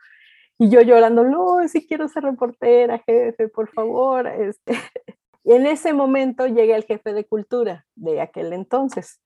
Y 0.59 0.69
yo 0.69 0.83
llorando, 0.83 1.25
no, 1.25 1.67
sí 1.69 1.87
quiero 1.87 2.09
ser 2.09 2.25
reportera, 2.25 2.99
jefe, 2.99 3.49
por 3.49 3.71
favor. 3.71 4.27
Este, 4.27 4.75
y 5.45 5.53
en 5.53 5.67
ese 5.67 5.93
momento 5.93 6.47
llega 6.47 6.75
el 6.75 6.85
jefe 6.85 7.13
de 7.13 7.27
cultura 7.27 7.87
de 7.95 8.21
aquel 8.21 8.53
entonces 8.53 9.21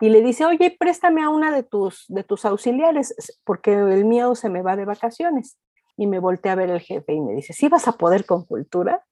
y 0.00 0.08
le 0.08 0.22
dice, 0.22 0.44
oye, 0.44 0.74
préstame 0.78 1.22
a 1.22 1.28
una 1.28 1.54
de 1.54 1.62
tus, 1.62 2.04
de 2.08 2.24
tus 2.24 2.44
auxiliares, 2.44 3.14
porque 3.44 3.72
el 3.72 4.04
mío 4.04 4.34
se 4.34 4.48
me 4.48 4.62
va 4.62 4.76
de 4.76 4.84
vacaciones. 4.84 5.58
Y 5.96 6.06
me 6.08 6.18
volteé 6.18 6.50
a 6.50 6.56
ver 6.56 6.70
el 6.70 6.80
jefe 6.80 7.12
y 7.12 7.20
me 7.20 7.32
dice, 7.34 7.52
¿sí 7.52 7.68
vas 7.68 7.86
a 7.86 7.92
poder 7.92 8.26
con 8.26 8.44
cultura? 8.44 9.04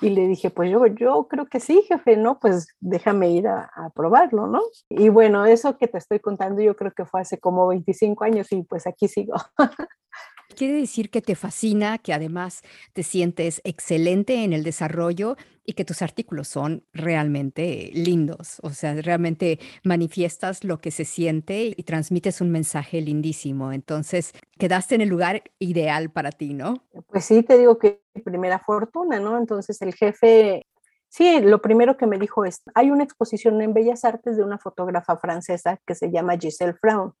Y 0.00 0.08
le 0.08 0.26
dije, 0.26 0.48
pues 0.48 0.70
yo, 0.70 0.86
yo 0.86 1.28
creo 1.28 1.46
que 1.46 1.60
sí, 1.60 1.82
jefe, 1.86 2.16
¿no? 2.16 2.40
Pues 2.40 2.74
déjame 2.80 3.30
ir 3.30 3.46
a, 3.46 3.70
a, 3.74 3.90
probarlo, 3.90 4.46
¿no? 4.46 4.62
Y 4.88 5.10
bueno, 5.10 5.44
eso 5.44 5.76
que 5.76 5.86
te 5.86 5.98
estoy 5.98 6.20
contando 6.20 6.62
yo 6.62 6.74
creo 6.74 6.92
que 6.92 7.04
fue 7.04 7.20
hace 7.20 7.38
como 7.38 7.66
25 7.66 8.24
años 8.24 8.50
y 8.52 8.62
pues 8.62 8.86
aquí 8.86 9.08
sigo. 9.08 9.34
Quiere 10.54 10.74
decir 10.74 11.10
que 11.10 11.22
te 11.22 11.34
fascina, 11.34 11.98
que 11.98 12.12
además 12.12 12.62
te 12.92 13.02
sientes 13.02 13.60
excelente 13.64 14.44
en 14.44 14.52
el 14.52 14.64
desarrollo 14.64 15.36
y 15.64 15.74
que 15.74 15.84
tus 15.84 16.02
artículos 16.02 16.48
son 16.48 16.84
realmente 16.92 17.90
lindos. 17.94 18.58
O 18.62 18.70
sea, 18.70 18.94
realmente 18.94 19.58
manifiestas 19.84 20.64
lo 20.64 20.80
que 20.80 20.90
se 20.90 21.04
siente 21.04 21.72
y 21.76 21.82
transmites 21.84 22.40
un 22.40 22.50
mensaje 22.50 23.00
lindísimo. 23.00 23.72
Entonces, 23.72 24.32
quedaste 24.58 24.96
en 24.96 25.02
el 25.02 25.08
lugar 25.08 25.42
ideal 25.58 26.10
para 26.10 26.32
ti, 26.32 26.54
¿no? 26.54 26.84
Pues 27.08 27.24
sí, 27.24 27.42
te 27.42 27.58
digo 27.58 27.78
que 27.78 28.02
primera 28.24 28.58
fortuna, 28.58 29.20
¿no? 29.20 29.38
Entonces 29.38 29.80
el 29.82 29.94
jefe 29.94 30.66
Sí, 31.12 31.42
lo 31.42 31.60
primero 31.60 31.98
que 31.98 32.06
me 32.06 32.18
dijo 32.18 32.46
es, 32.46 32.62
hay 32.74 32.90
una 32.90 33.04
exposición 33.04 33.60
en 33.60 33.74
Bellas 33.74 34.02
Artes 34.06 34.38
de 34.38 34.44
una 34.44 34.56
fotógrafa 34.56 35.18
francesa 35.18 35.78
que 35.86 35.94
se 35.94 36.10
llama 36.10 36.38
Giselle 36.38 36.72
Fraun. 36.72 37.12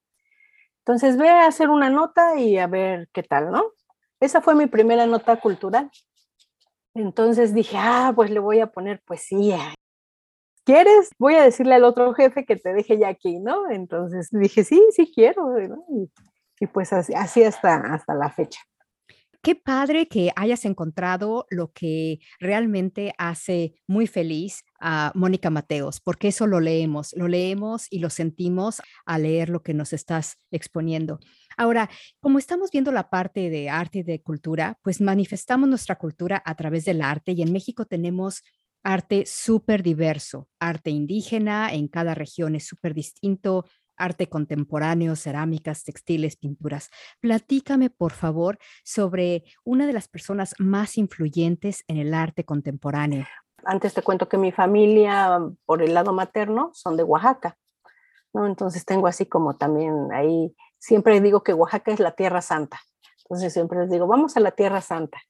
Entonces, 0.84 1.16
ve 1.16 1.28
a 1.28 1.46
hacer 1.46 1.70
una 1.70 1.90
nota 1.90 2.38
y 2.38 2.58
a 2.58 2.66
ver 2.66 3.08
qué 3.12 3.22
tal, 3.22 3.50
¿no? 3.50 3.72
Esa 4.20 4.40
fue 4.40 4.54
mi 4.54 4.66
primera 4.66 5.06
nota 5.06 5.40
cultural. 5.40 5.90
Entonces 6.94 7.54
dije, 7.54 7.76
ah, 7.78 8.12
pues 8.14 8.30
le 8.30 8.40
voy 8.40 8.60
a 8.60 8.66
poner 8.66 9.00
poesía. 9.04 9.74
¿Quieres? 10.64 11.10
Voy 11.18 11.34
a 11.34 11.42
decirle 11.42 11.74
al 11.74 11.84
otro 11.84 12.12
jefe 12.14 12.44
que 12.44 12.56
te 12.56 12.72
deje 12.72 12.98
ya 12.98 13.08
aquí, 13.08 13.38
¿no? 13.38 13.70
Entonces 13.70 14.28
dije, 14.30 14.64
sí, 14.64 14.80
sí 14.90 15.10
quiero. 15.12 15.54
Y, 15.60 16.66
pues 16.68 16.92
así, 16.92 17.14
así 17.14 17.42
hasta, 17.42 17.76
hasta 17.94 18.14
la 18.14 18.30
fecha. 18.30 18.60
Qué 19.44 19.56
padre 19.56 20.06
que 20.06 20.30
hayas 20.36 20.64
encontrado 20.64 21.46
lo 21.50 21.72
que 21.72 22.20
realmente 22.38 23.12
hace 23.18 23.74
muy 23.88 24.06
feliz 24.06 24.62
a 24.78 25.10
Mónica 25.16 25.50
Mateos, 25.50 25.98
porque 26.00 26.28
eso 26.28 26.46
lo 26.46 26.60
leemos, 26.60 27.12
lo 27.16 27.26
leemos 27.26 27.88
y 27.90 27.98
lo 27.98 28.08
sentimos 28.08 28.80
al 29.04 29.24
leer 29.24 29.48
lo 29.48 29.64
que 29.64 29.74
nos 29.74 29.92
estás 29.92 30.38
exponiendo. 30.52 31.18
Ahora, 31.56 31.90
como 32.20 32.38
estamos 32.38 32.70
viendo 32.70 32.92
la 32.92 33.10
parte 33.10 33.50
de 33.50 33.68
arte 33.68 33.98
y 33.98 34.02
de 34.04 34.22
cultura, 34.22 34.78
pues 34.80 35.00
manifestamos 35.00 35.68
nuestra 35.68 35.96
cultura 35.96 36.40
a 36.44 36.54
través 36.54 36.84
del 36.84 37.02
arte 37.02 37.32
y 37.32 37.42
en 37.42 37.52
México 37.52 37.84
tenemos 37.84 38.44
arte 38.84 39.24
súper 39.26 39.82
diverso, 39.82 40.48
arte 40.60 40.90
indígena, 40.90 41.72
en 41.72 41.88
cada 41.88 42.14
región 42.14 42.54
es 42.54 42.66
súper 42.66 42.94
distinto, 42.94 43.64
arte 43.96 44.28
contemporáneo, 44.28 45.16
cerámicas, 45.16 45.84
textiles, 45.84 46.36
pinturas. 46.36 46.90
Platícame, 47.20 47.90
por 47.90 48.12
favor, 48.12 48.58
sobre 48.84 49.44
una 49.64 49.86
de 49.86 49.92
las 49.92 50.08
personas 50.08 50.54
más 50.58 50.98
influyentes 50.98 51.84
en 51.88 51.98
el 51.98 52.14
arte 52.14 52.44
contemporáneo. 52.44 53.24
Antes 53.64 53.94
te 53.94 54.02
cuento 54.02 54.28
que 54.28 54.38
mi 54.38 54.50
familia, 54.50 55.38
por 55.64 55.82
el 55.82 55.94
lado 55.94 56.12
materno, 56.12 56.70
son 56.74 56.96
de 56.96 57.04
Oaxaca, 57.04 57.56
¿no? 58.32 58.46
Entonces 58.46 58.84
tengo 58.84 59.06
así 59.06 59.26
como 59.26 59.56
también 59.56 60.12
ahí, 60.12 60.54
siempre 60.78 61.20
digo 61.20 61.42
que 61.42 61.54
Oaxaca 61.54 61.92
es 61.92 62.00
la 62.00 62.12
Tierra 62.12 62.42
Santa. 62.42 62.80
Entonces 63.24 63.52
siempre 63.52 63.78
les 63.78 63.90
digo, 63.90 64.06
vamos 64.06 64.36
a 64.36 64.40
la 64.40 64.50
Tierra 64.50 64.80
Santa. 64.80 65.20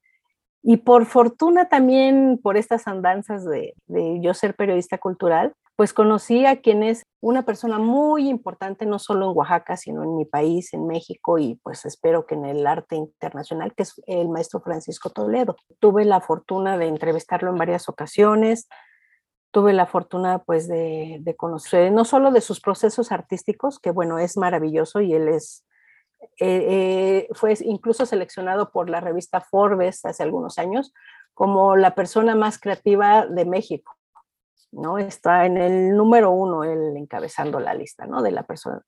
Y 0.63 0.79
por 0.79 1.07
fortuna 1.07 1.69
también 1.69 2.41
por 2.43 2.57
estas 2.57 2.87
andanzas 2.87 3.45
de 3.45 3.75
yo 4.21 4.33
ser 4.33 4.55
periodista 4.55 4.97
cultural, 4.97 5.53
pues 5.83 5.95
conocí 5.95 6.47
a 6.47 6.61
quien 6.61 6.85
es 6.85 7.03
una 7.21 7.45
persona 7.45 7.77
muy 7.77 8.29
importante, 8.29 8.87
no 8.87 9.01
solo 9.01 9.29
en 9.29 9.37
Oaxaca, 9.37 9.77
sino 9.77 10.05
en 10.05 10.17
mi 10.17 10.25
país, 10.25 10.73
en 10.75 10.87
México, 10.87 11.39
y 11.39 11.57
pues 11.57 11.85
espero 11.87 12.25
que 12.25 12.37
en 12.37 12.45
el 12.45 12.65
arte 12.69 12.95
internacional, 12.95 13.75
que 13.75 13.83
es 13.83 14.01
el 14.07 14.29
maestro 14.29 14.61
Francisco 14.61 15.11
Toledo. 15.11 15.57
Tuve 15.81 16.05
la 16.05 16.21
fortuna 16.21 16.79
de 16.79 16.87
entrevistarlo 16.87 17.51
en 17.51 17.57
varias 17.57 17.89
ocasiones, 17.89 18.69
tuve 19.51 19.73
la 19.73 19.87
fortuna 19.87 20.45
pues 20.45 20.69
de, 20.69 21.21
conocer 21.37 21.91
no 21.91 22.05
solo 22.05 22.31
de 22.31 22.43
sus 22.43 22.61
procesos 22.61 23.11
artísticos, 23.11 23.81
que 23.81 23.91
bueno, 23.91 24.21
es 24.21 24.37
maravilloso 24.37 25.01
y 25.01 25.15
él 25.15 25.27
es, 25.27 25.67
eh, 26.39 27.27
eh, 27.27 27.29
fue 27.33 27.55
incluso 27.63 28.07
seleccionado 28.07 28.71
por 28.71 28.89
la 28.89 29.01
revista 29.01 29.41
Forbes 29.41 30.05
hace 30.05 30.23
algunos 30.23 30.59
años 30.59 30.95
como 31.35 31.75
la 31.75 31.97
persona 31.97 32.37
más 32.37 32.61
creativa 32.61 33.27
de 33.27 33.47
México. 33.47 33.97
¿No? 34.73 34.99
Está 34.99 35.47
en 35.47 35.57
el 35.59 35.97
número 35.97 36.31
uno, 36.31 36.65
él 36.65 36.97
encabezando 36.97 37.61
la 37.61 37.75
lista, 37.75 38.07
¿no? 38.07 38.23
De 38.23 38.33
la 38.33 38.43
persona. 38.43 38.83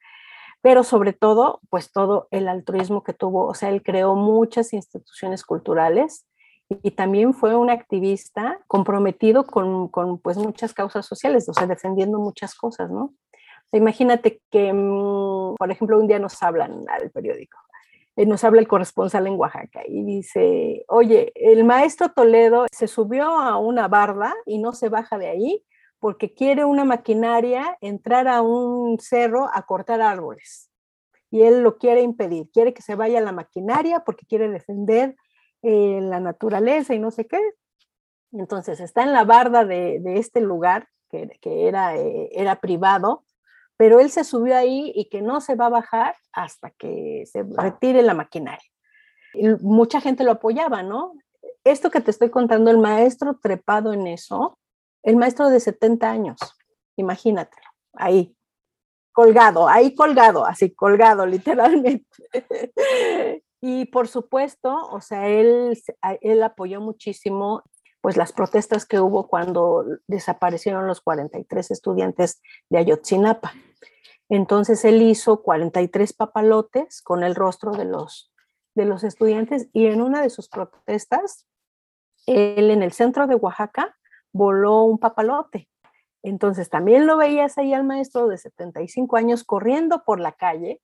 Pero 0.62 0.82
sobre 0.82 1.12
todo, 1.12 1.60
pues 1.68 1.92
todo 1.92 2.26
el 2.30 2.48
altruismo 2.48 3.04
que 3.04 3.12
tuvo, 3.12 3.46
o 3.46 3.54
sea, 3.54 3.68
él 3.68 3.82
creó 3.82 4.16
muchas 4.16 4.72
instituciones 4.72 5.44
culturales 5.44 6.26
y, 6.68 6.92
también 6.92 7.34
fue 7.34 7.54
un 7.54 7.68
activista 7.68 8.58
comprometido 8.66 9.44
con, 9.44 9.88
con, 9.88 10.18
pues 10.18 10.38
muchas 10.38 10.72
causas 10.72 11.04
sociales, 11.04 11.48
o 11.48 11.52
sea, 11.52 11.66
defendiendo 11.66 12.18
muchas 12.18 12.54
cosas, 12.54 12.90
¿no? 12.90 13.12
imagínate 13.72 14.40
que, 14.50 14.72
mm, 14.72 15.56
por 15.56 15.70
ejemplo, 15.70 15.98
un 15.98 16.06
día 16.06 16.18
nos 16.18 16.42
hablan 16.42 16.84
al 16.88 17.10
periódico, 17.10 17.58
eh, 18.16 18.24
nos 18.24 18.44
habla 18.44 18.60
el 18.60 18.68
corresponsal 18.68 19.26
en 19.26 19.34
Oaxaca 19.34 19.82
y 19.86 20.04
dice, 20.04 20.84
oye, 20.88 21.32
el 21.34 21.64
maestro 21.64 22.10
Toledo 22.10 22.66
se 22.72 22.86
subió 22.86 23.24
a 23.24 23.58
una 23.58 23.88
barda 23.88 24.34
y 24.46 24.58
no 24.58 24.72
se 24.72 24.88
baja 24.88 25.18
de 25.18 25.28
ahí 25.28 25.64
porque 26.04 26.34
quiere 26.34 26.66
una 26.66 26.84
maquinaria 26.84 27.78
entrar 27.80 28.28
a 28.28 28.42
un 28.42 28.98
cerro 29.00 29.48
a 29.50 29.62
cortar 29.62 30.02
árboles. 30.02 30.70
Y 31.30 31.44
él 31.44 31.62
lo 31.62 31.78
quiere 31.78 32.02
impedir, 32.02 32.50
quiere 32.52 32.74
que 32.74 32.82
se 32.82 32.94
vaya 32.94 33.22
la 33.22 33.32
maquinaria 33.32 34.00
porque 34.00 34.26
quiere 34.26 34.50
defender 34.50 35.16
eh, 35.62 36.00
la 36.02 36.20
naturaleza 36.20 36.92
y 36.92 36.98
no 36.98 37.10
sé 37.10 37.26
qué. 37.26 37.40
Entonces 38.32 38.80
está 38.80 39.02
en 39.02 39.14
la 39.14 39.24
barda 39.24 39.64
de, 39.64 40.02
este 40.18 40.42
lugar 40.42 40.88
que, 41.08 41.38
era, 41.42 41.96
eh, 41.96 42.28
era 42.32 42.60
privado, 42.60 43.24
pero 43.78 43.98
él 43.98 44.10
se 44.10 44.24
subió 44.24 44.58
ahí 44.58 44.92
y 44.94 45.08
que 45.08 45.22
no 45.22 45.40
se 45.40 45.54
va 45.54 45.68
a 45.68 45.80
bajar 45.80 46.16
hasta 46.34 46.68
que 46.68 47.24
se 47.24 47.44
retire 47.44 48.02
la 48.02 48.12
maquinaria. 48.12 48.70
Mucha 49.62 50.02
gente 50.02 50.22
lo 50.22 50.32
apoyaba, 50.32 50.82
¿no? 50.82 51.14
Esto 51.64 51.90
que 51.90 52.02
te 52.02 52.10
estoy 52.10 52.28
contando, 52.28 52.70
el 52.70 52.76
maestro 52.76 53.38
trepado 53.40 53.94
en 53.94 54.06
eso, 54.06 54.58
el 55.04 55.16
maestro 55.16 55.50
de 55.50 55.60
70 55.60 56.10
años, 56.10 56.38
imagínatelo, 56.96 57.68
ahí, 57.92 58.36
colgado, 59.12 59.68
ahí 59.68 59.94
colgado, 59.94 60.44
así 60.46 60.74
colgado 60.74 61.26
literalmente. 61.26 62.06
y 63.60 63.84
por 63.86 64.08
supuesto, 64.08 64.74
o 64.90 65.00
sea, 65.00 65.28
él, 65.28 65.80
él 66.20 66.42
apoyó 66.42 66.80
muchísimo 66.80 67.62
pues 68.00 68.18
las 68.18 68.32
protestas 68.32 68.84
que 68.84 69.00
hubo 69.00 69.28
cuando 69.28 69.86
desaparecieron 70.08 70.86
los 70.86 71.00
43 71.00 71.70
estudiantes 71.70 72.42
de 72.68 72.78
Ayotzinapa. 72.78 73.54
Entonces 74.28 74.84
él 74.84 75.00
hizo 75.00 75.42
43 75.42 76.12
papalotes 76.12 77.00
con 77.00 77.24
el 77.24 77.34
rostro 77.34 77.72
de 77.72 77.86
los, 77.86 78.30
de 78.74 78.84
los 78.84 79.04
estudiantes 79.04 79.68
y 79.72 79.86
en 79.86 80.02
una 80.02 80.20
de 80.20 80.28
sus 80.28 80.50
protestas, 80.50 81.46
él 82.26 82.70
en 82.70 82.82
el 82.82 82.92
centro 82.92 83.26
de 83.26 83.36
Oaxaca 83.36 83.96
voló 84.34 84.82
un 84.82 84.98
papalote. 84.98 85.70
Entonces 86.22 86.68
también 86.68 87.06
lo 87.06 87.16
veías 87.16 87.56
ahí 87.56 87.72
al 87.72 87.84
maestro 87.84 88.28
de 88.28 88.36
75 88.36 89.16
años 89.16 89.44
corriendo 89.44 90.02
por 90.04 90.20
la 90.20 90.32
calle, 90.32 90.80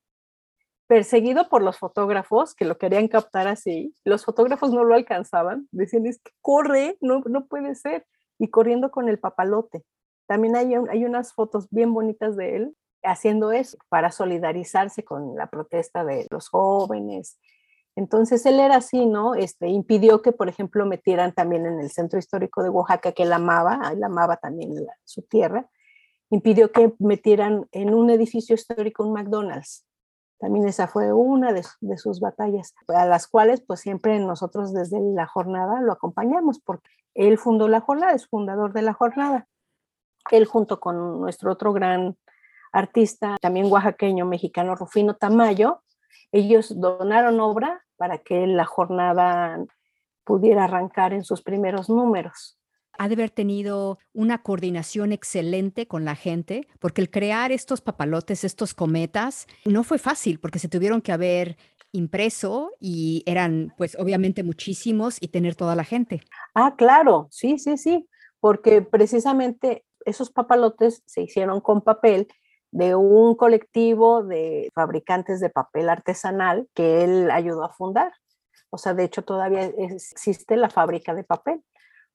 perseguido 0.86 1.48
por 1.48 1.62
los 1.62 1.78
fotógrafos 1.78 2.54
que 2.54 2.64
lo 2.64 2.78
querían 2.78 3.08
captar 3.08 3.48
así. 3.48 3.94
Los 4.04 4.24
fotógrafos 4.24 4.72
no 4.72 4.84
lo 4.84 4.94
alcanzaban, 4.94 5.68
decían, 5.72 6.06
es 6.06 6.20
que 6.20 6.32
corre, 6.40 6.96
no, 7.00 7.22
no 7.26 7.46
puede 7.46 7.74
ser, 7.74 8.06
y 8.38 8.48
corriendo 8.48 8.90
con 8.90 9.08
el 9.08 9.18
papalote. 9.18 9.84
También 10.26 10.56
hay, 10.56 10.74
hay 10.74 11.04
unas 11.04 11.32
fotos 11.32 11.68
bien 11.70 11.92
bonitas 11.92 12.36
de 12.36 12.56
él 12.56 12.76
haciendo 13.02 13.50
eso 13.50 13.78
para 13.88 14.12
solidarizarse 14.12 15.04
con 15.04 15.36
la 15.36 15.48
protesta 15.48 16.04
de 16.04 16.26
los 16.30 16.48
jóvenes. 16.48 17.38
Entonces 17.96 18.46
él 18.46 18.60
era 18.60 18.76
así, 18.76 19.06
¿no? 19.06 19.34
Este, 19.34 19.68
impidió 19.68 20.22
que, 20.22 20.32
por 20.32 20.48
ejemplo, 20.48 20.86
metieran 20.86 21.32
también 21.32 21.66
en 21.66 21.80
el 21.80 21.90
centro 21.90 22.18
histórico 22.18 22.62
de 22.62 22.70
Oaxaca, 22.70 23.12
que 23.12 23.24
él 23.24 23.32
amaba, 23.32 23.80
él 23.92 24.02
amaba 24.02 24.36
también 24.36 24.74
su 25.04 25.22
tierra, 25.22 25.68
impidió 26.30 26.70
que 26.72 26.94
metieran 26.98 27.66
en 27.72 27.94
un 27.94 28.10
edificio 28.10 28.54
histórico 28.54 29.04
un 29.04 29.12
McDonald's. 29.12 29.84
También 30.38 30.66
esa 30.66 30.86
fue 30.86 31.12
una 31.12 31.52
de, 31.52 31.62
de, 31.80 31.98
sus 31.98 32.20
batallas, 32.20 32.74
a 32.88 33.04
las 33.04 33.26
cuales 33.26 33.60
pues 33.60 33.80
siempre 33.80 34.18
nosotros 34.20 34.72
desde 34.72 34.98
la 35.00 35.26
jornada 35.26 35.82
lo 35.82 35.92
acompañamos, 35.92 36.60
porque 36.60 36.88
él 37.14 37.36
fundó 37.36 37.68
la 37.68 37.80
jornada, 37.80 38.14
es 38.14 38.26
fundador 38.26 38.72
de 38.72 38.82
la 38.82 38.94
jornada. 38.94 39.46
Él 40.30 40.46
junto 40.46 40.80
con 40.80 41.20
nuestro 41.20 41.52
otro 41.52 41.72
gran 41.72 42.16
artista, 42.72 43.36
también 43.40 43.70
oaxaqueño, 43.70 44.24
mexicano, 44.24 44.76
Rufino 44.76 45.16
Tamayo, 45.16 45.82
ellos 46.32 46.78
donaron 46.80 47.40
obra 47.40 47.84
para 47.96 48.18
que 48.18 48.46
la 48.46 48.64
jornada 48.64 49.64
pudiera 50.24 50.64
arrancar 50.64 51.12
en 51.12 51.24
sus 51.24 51.42
primeros 51.42 51.88
números. 51.88 52.58
Ha 52.98 53.08
de 53.08 53.14
haber 53.14 53.30
tenido 53.30 53.98
una 54.12 54.42
coordinación 54.42 55.12
excelente 55.12 55.86
con 55.86 56.04
la 56.04 56.14
gente, 56.14 56.68
porque 56.78 57.00
el 57.00 57.10
crear 57.10 57.50
estos 57.50 57.80
papalotes, 57.80 58.44
estos 58.44 58.74
cometas, 58.74 59.46
no 59.64 59.84
fue 59.84 59.98
fácil, 59.98 60.38
porque 60.38 60.58
se 60.58 60.68
tuvieron 60.68 61.00
que 61.00 61.12
haber 61.12 61.56
impreso 61.92 62.72
y 62.78 63.22
eran 63.26 63.74
pues 63.76 63.96
obviamente 63.98 64.42
muchísimos 64.42 65.16
y 65.20 65.28
tener 65.28 65.54
toda 65.54 65.74
la 65.74 65.84
gente. 65.84 66.20
Ah, 66.54 66.74
claro, 66.76 67.28
sí, 67.30 67.58
sí, 67.58 67.76
sí, 67.76 68.08
porque 68.38 68.82
precisamente 68.82 69.84
esos 70.04 70.30
papalotes 70.30 71.02
se 71.06 71.22
hicieron 71.22 71.60
con 71.60 71.82
papel 71.82 72.28
de 72.72 72.94
un 72.94 73.34
colectivo 73.34 74.22
de 74.22 74.70
fabricantes 74.74 75.40
de 75.40 75.50
papel 75.50 75.88
artesanal 75.88 76.68
que 76.74 77.04
él 77.04 77.30
ayudó 77.30 77.64
a 77.64 77.72
fundar. 77.72 78.12
O 78.70 78.78
sea, 78.78 78.94
de 78.94 79.04
hecho 79.04 79.22
todavía 79.22 79.64
existe 79.64 80.56
la 80.56 80.70
fábrica 80.70 81.14
de 81.14 81.24
papel. 81.24 81.62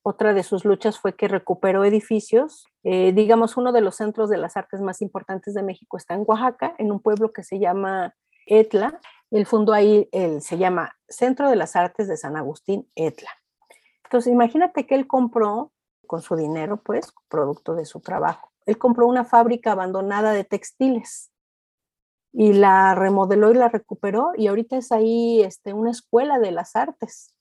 Otra 0.02 0.34
de 0.34 0.44
sus 0.44 0.66
luchas 0.66 1.00
fue 1.00 1.16
que 1.16 1.28
recuperó 1.28 1.84
edificios. 1.84 2.68
Eh, 2.84 3.12
digamos, 3.14 3.58
uno 3.58 3.72
de 3.72 3.82
los 3.82 3.96
centros 3.96 4.30
de 4.30 4.38
las 4.38 4.56
artes 4.56 4.80
más 4.80 5.02
importantes 5.02 5.56
de 5.56 5.64
México 5.64 5.98
está 5.98 6.14
en 6.14 6.24
Oaxaca, 6.28 6.76
en 6.78 6.92
un 6.92 7.00
pueblo 7.00 7.34
que 7.34 7.44
se 7.44 7.60
llama 7.60 8.14
Etla. 8.46 9.00
Él 9.32 9.46
fundó 9.46 9.74
ahí, 9.74 10.08
él 10.12 10.42
se 10.42 10.58
llama 10.58 10.96
Centro 11.10 11.50
de 11.50 11.56
las 11.56 11.76
Artes 11.76 12.08
de 12.08 12.18
San 12.18 12.38
Agustín, 12.38 12.88
Etla. 12.96 13.32
Entonces, 14.04 14.32
imagínate 14.32 14.86
que 14.86 14.94
él 14.94 15.08
compró 15.08 15.72
con 16.06 16.22
su 16.22 16.36
dinero, 16.36 16.78
pues, 16.78 17.12
producto 17.28 17.74
de 17.74 17.86
su 17.86 18.00
trabajo, 18.00 18.52
él 18.66 18.78
compró 18.78 19.08
una 19.08 19.26
fábrica 19.26 19.72
abandonada 19.72 20.34
de 20.34 20.44
textiles 20.44 21.32
y 22.34 22.54
la 22.54 22.96
remodeló 22.96 23.52
y 23.52 23.56
la 23.56 23.70
recuperó 23.70 24.32
y 24.36 24.48
ahorita 24.48 24.78
es 24.78 24.92
ahí 24.92 25.42
este, 25.42 25.74
una 25.74 25.92
escuela 25.92 26.40
de 26.40 26.52
las 26.52 26.76
artes. 26.76 27.34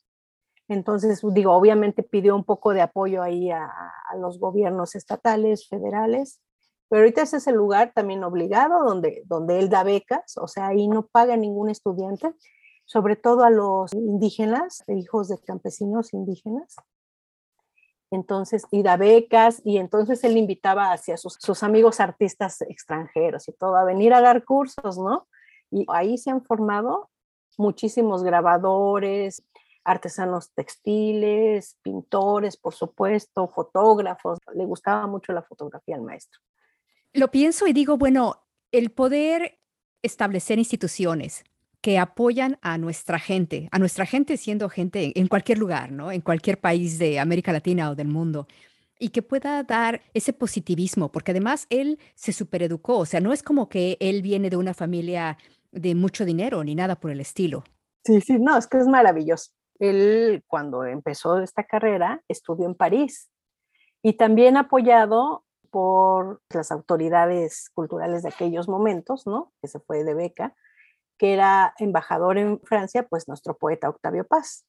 Entonces, 0.69 1.21
digo, 1.33 1.53
obviamente 1.53 2.03
pidió 2.03 2.35
un 2.37 2.45
poco 2.45 2.73
de 2.73 2.81
apoyo 2.81 3.23
ahí 3.23 3.51
a, 3.51 3.71
los 4.19 4.39
gobiernos 4.39 4.95
estatales, 4.95 5.69
federales, 5.69 6.41
pero 6.89 7.03
ahorita 7.03 7.23
es 7.23 7.47
el 7.49 7.57
lugar 7.57 7.93
también 7.95 8.23
obligado 8.23 8.85
donde, 8.85 9.23
donde 9.27 9.59
él 9.59 9.69
da 9.69 9.83
becas, 9.83 10.39
o 10.39 10.47
sea, 10.47 10.69
ahí 10.69 10.87
no 10.87 11.07
paga 11.09 11.37
ningún 11.37 11.69
estudiante, 11.69 12.33
sobre 12.85 13.17
todo 13.17 13.43
a 13.43 13.51
los 13.51 13.93
indígenas, 13.93 14.85
hijos 14.87 15.29
de 15.29 15.39
campesinos 15.39 16.15
indígenas, 16.15 16.77
entonces, 18.15 18.65
y 18.71 18.83
da 18.83 18.97
becas, 18.97 19.61
y 19.65 19.79
entonces 19.79 20.23
él 20.25 20.37
invitaba 20.37 20.93
hacia 20.93 21.17
sus, 21.17 21.35
sus 21.41 21.63
amigos 21.63 22.01
artistas 22.01 22.61
extranjeros 22.63 23.49
y 23.49 23.53
todo 23.53 23.77
a 23.77 23.85
venir 23.85 24.15
a 24.15 24.21
dar 24.21 24.45
cursos, 24.45 24.99
¿no? 24.99 25.29
Y 25.71 25.85
ahí 25.89 26.19
se 26.19 26.31
han 26.31 26.45
formado 26.45 27.11
muchísimos 27.59 28.23
grabadores, 28.23 29.43
artesanos 29.85 30.53
textiles, 30.53 31.77
pintores, 31.83 32.57
por 32.57 32.75
supuesto, 32.75 33.49
fotógrafos. 33.49 34.39
Le 34.55 34.65
gustaba 34.65 35.07
mucho 35.07 35.33
la 35.33 35.43
fotografía 35.43 35.97
al 35.97 36.03
maestro. 36.03 36.41
Lo 37.13 37.31
pienso 37.31 37.67
y 37.67 37.73
digo, 37.73 37.97
bueno, 37.97 38.45
el 38.73 38.91
poder 38.91 39.61
establecer 40.03 40.59
instituciones, 40.59 41.45
que 41.85 41.99
apoyan 41.99 42.57
a 42.63 42.79
nuestra 42.79 43.19
gente, 43.19 43.69
a 43.71 43.79
nuestra 43.79 44.07
gente 44.07 44.39
siendo 44.39 44.71
gente 44.71 45.13
en 45.21 45.29
cualquier 45.29 45.59
lugar, 45.59 45.93
¿no? 45.93 46.11
En 46.11 46.23
cualquier 46.23 46.59
país 46.59 46.99
de 46.99 47.21
América 47.21 47.53
Latina 47.53 47.91
o 47.91 47.95
del 47.95 48.09
mundo 48.09 48.47
y 48.99 49.11
que 49.11 49.21
pueda 49.21 49.63
dar 49.65 50.01
ese 50.15 50.33
positivismo, 50.33 51.13
porque 51.13 51.33
además 51.33 51.67
él 51.69 51.99
se 52.15 52.33
supereducó, 52.33 52.97
o 52.97 53.05
sea, 53.05 53.21
no 53.21 53.35
es 53.35 53.43
como 53.43 53.69
que 53.69 53.99
él 54.01 54.23
viene 54.23 54.49
de 54.49 54.57
una 54.57 54.73
familia 54.73 55.37
de 55.73 55.95
mucho 55.95 56.25
dinero 56.25 56.65
ni 56.65 56.75
nada 56.75 56.95
por 56.95 57.11
el 57.11 57.21
estilo. 57.21 57.65
Sí, 58.03 58.23
sí, 58.23 58.39
no, 58.39 58.57
es 58.57 58.67
que 58.67 58.79
es 58.79 58.87
maravilloso. 58.87 59.51
Él 59.79 60.43
cuando 60.47 60.87
empezó 60.87 61.39
esta 61.41 61.65
carrera 61.65 62.23
estudió 62.29 62.65
en 62.65 62.77
París 62.77 63.29
y 64.01 64.15
también 64.15 64.57
apoyado 64.57 65.45
por 65.69 66.41
las 66.49 66.73
autoridades 66.73 67.69
culturales 67.75 68.23
de 68.23 68.31
aquellos 68.31 68.71
momentos, 68.71 69.27
¿no? 69.27 69.53
Que 69.61 69.69
se 69.69 69.81
fue 69.81 70.03
de 70.03 70.15
beca 70.15 70.55
que 71.19 71.33
era 71.33 71.75
embajador 71.79 72.39
en 72.39 72.61
Francia, 72.61 73.07
pues 73.09 73.29
nuestro 73.29 73.57
poeta 73.57 73.89
Octavio 73.89 74.27
Paz. 74.27 74.65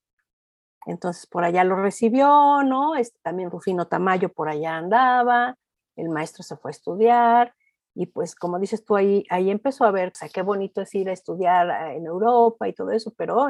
Entonces 0.85 1.25
por 1.27 1.43
allá 1.43 1.63
lo 1.63 1.75
recibió, 1.77 2.63
¿no? 2.63 2.95
Este, 2.95 3.19
también 3.21 3.49
Rufino 3.49 3.87
Tamayo 3.87 4.29
por 4.29 4.49
allá 4.49 4.77
andaba, 4.77 5.57
el 5.95 6.09
maestro 6.09 6.43
se 6.43 6.57
fue 6.57 6.69
a 6.69 6.73
estudiar 6.73 7.55
y 7.95 8.07
pues 8.07 8.35
como 8.35 8.59
dices 8.59 8.83
tú 8.83 8.95
ahí, 8.95 9.25
ahí 9.29 9.49
empezó 9.49 9.85
a 9.85 9.91
ver, 9.91 10.09
o 10.09 10.15
sea, 10.15 10.29
qué 10.29 10.41
bonito 10.41 10.81
es 10.81 10.93
ir 10.95 11.09
a 11.09 11.13
estudiar 11.13 11.69
eh, 11.69 11.97
en 11.97 12.05
Europa 12.05 12.67
y 12.67 12.73
todo 12.73 12.91
eso, 12.91 13.13
pero 13.17 13.47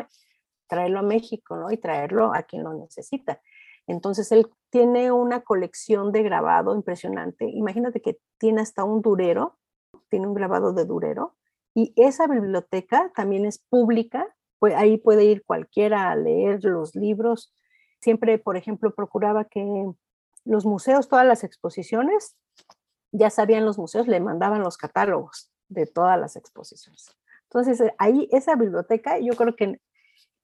traerlo 0.68 1.00
a 1.00 1.04
México, 1.04 1.58
¿no? 1.58 1.72
Y 1.72 1.78
traerlo 1.78 2.34
a 2.34 2.44
quien 2.44 2.64
lo 2.64 2.74
necesita. 2.74 3.42
Entonces 3.88 4.32
él 4.32 4.48
tiene 4.70 5.12
una 5.12 5.42
colección 5.42 6.12
de 6.12 6.24
grabado 6.24 6.76
impresionante. 6.76 7.46
Imagínate 7.46 8.02
que 8.02 8.20
tiene 8.38 8.62
hasta 8.62 8.84
un 8.84 9.02
durero, 9.02 9.58
tiene 10.10 10.28
un 10.28 10.34
grabado 10.34 10.74
de 10.74 10.86
durero 10.86 11.36
y 11.76 11.94
esa 11.98 12.26
biblioteca 12.28 13.12
también 13.16 13.46
es 13.46 13.60
pública, 13.60 14.34
pues 14.60 14.74
ahí 14.76 14.98
puede 14.98 15.26
ir 15.26 15.44
cualquiera 15.46 16.10
a 16.10 16.16
leer 16.16 16.64
los 16.64 16.96
libros. 16.96 17.54
Siempre, 18.00 18.40
por 18.40 18.56
ejemplo, 18.58 18.96
procuraba 18.96 19.46
que 19.46 19.92
los 20.46 20.66
museos, 20.66 21.10
todas 21.10 21.28
las 21.28 21.44
exposiciones, 21.44 22.38
ya 23.12 23.30
sabían 23.30 23.66
los 23.66 23.78
museos, 23.78 24.08
le 24.08 24.20
mandaban 24.20 24.64
los 24.64 24.78
catálogos 24.78 25.52
de 25.68 25.86
todas 25.86 26.20
las 26.20 26.36
exposiciones. 26.38 27.16
Entonces, 27.44 27.82
eh, 27.82 27.94
ahí 27.98 28.30
esa 28.32 28.56
biblioteca, 28.56 29.20
yo 29.20 29.36
creo 29.36 29.56
que 29.56 29.80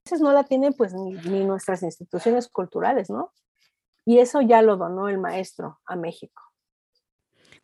veces 0.06 0.22
no 0.22 0.34
la 0.34 0.44
tienen 0.44 0.74
pues 0.74 0.94
ni, 0.94 1.14
ni 1.14 1.46
nuestras 1.46 1.84
instituciones 1.84 2.50
culturales, 2.50 3.10
¿no? 3.10 3.32
Y 4.06 4.20
eso 4.20 4.42
ya 4.42 4.62
lo 4.62 4.78
donó 4.78 5.08
el 5.10 5.18
maestro 5.18 5.80
a 5.86 5.96
México. 5.96 6.42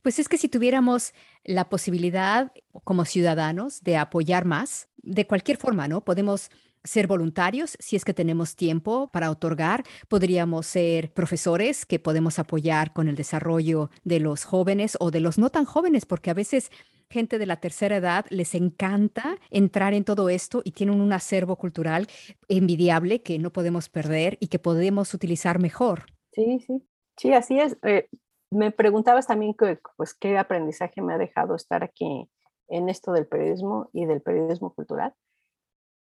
Pues 0.08 0.20
es 0.20 0.30
que 0.30 0.38
si 0.38 0.48
tuviéramos 0.48 1.14
la 1.44 1.68
posibilidad 1.68 2.54
como 2.86 3.04
ciudadanos 3.04 3.84
de 3.84 3.98
apoyar 3.98 4.46
más, 4.46 4.88
de 4.96 5.28
cualquier 5.28 5.58
forma, 5.58 5.90
¿no? 5.90 6.00
Podemos 6.00 6.50
ser 6.86 7.08
voluntarios 7.08 7.76
si 7.82 7.98
es 7.98 8.06
que 8.06 8.14
tenemos 8.14 8.56
tiempo 8.56 9.10
para 9.12 9.30
otorgar. 9.30 9.84
Podríamos 10.08 10.66
ser 10.66 11.12
profesores 11.12 11.86
que 11.86 12.00
podemos 12.00 12.40
apoyar 12.40 12.94
con 12.94 13.10
el 13.10 13.18
desarrollo 13.18 13.90
de 14.06 14.22
los 14.22 14.46
jóvenes 14.46 14.96
o 15.02 15.12
de 15.12 15.20
los 15.20 15.38
no 15.38 15.50
tan 15.50 15.66
jóvenes, 15.66 16.06
porque 16.06 16.30
a 16.30 16.34
veces 16.34 16.72
gente 17.10 17.38
de 17.38 17.46
la 17.46 17.58
tercera 17.58 17.98
edad 17.98 18.26
les 18.30 18.56
encanta 18.56 19.38
entrar 19.50 19.94
en 19.94 20.06
todo 20.06 20.30
esto 20.30 20.62
y 20.64 20.72
tienen 20.72 21.02
un 21.02 21.12
acervo 21.12 21.58
cultural 21.58 22.08
envidiable 22.48 23.24
que 23.24 23.40
no 23.40 23.52
podemos 23.52 23.90
perder 23.90 24.38
y 24.40 24.48
que 24.48 24.58
podemos 24.58 25.14
utilizar 25.14 25.60
mejor. 25.60 26.06
Sí, 26.32 26.64
sí. 26.66 26.82
Sí, 27.18 27.34
así 27.34 27.60
es. 27.60 27.76
Eh, 27.82 28.08
me 28.52 28.72
preguntabas 28.72 29.28
también 29.28 29.54
que, 29.54 29.80
pues, 29.96 30.14
qué 30.14 30.38
aprendizaje 30.38 31.02
me 31.02 31.14
ha 31.14 31.18
dejado 31.18 31.56
estar 31.56 31.84
aquí 31.84 32.30
en 32.68 32.90
esto 32.90 33.12
del 33.12 33.28
periodismo 33.28 33.90
y 33.94 34.06
del 34.06 34.22
periodismo 34.22 34.74
cultural. 34.74 35.14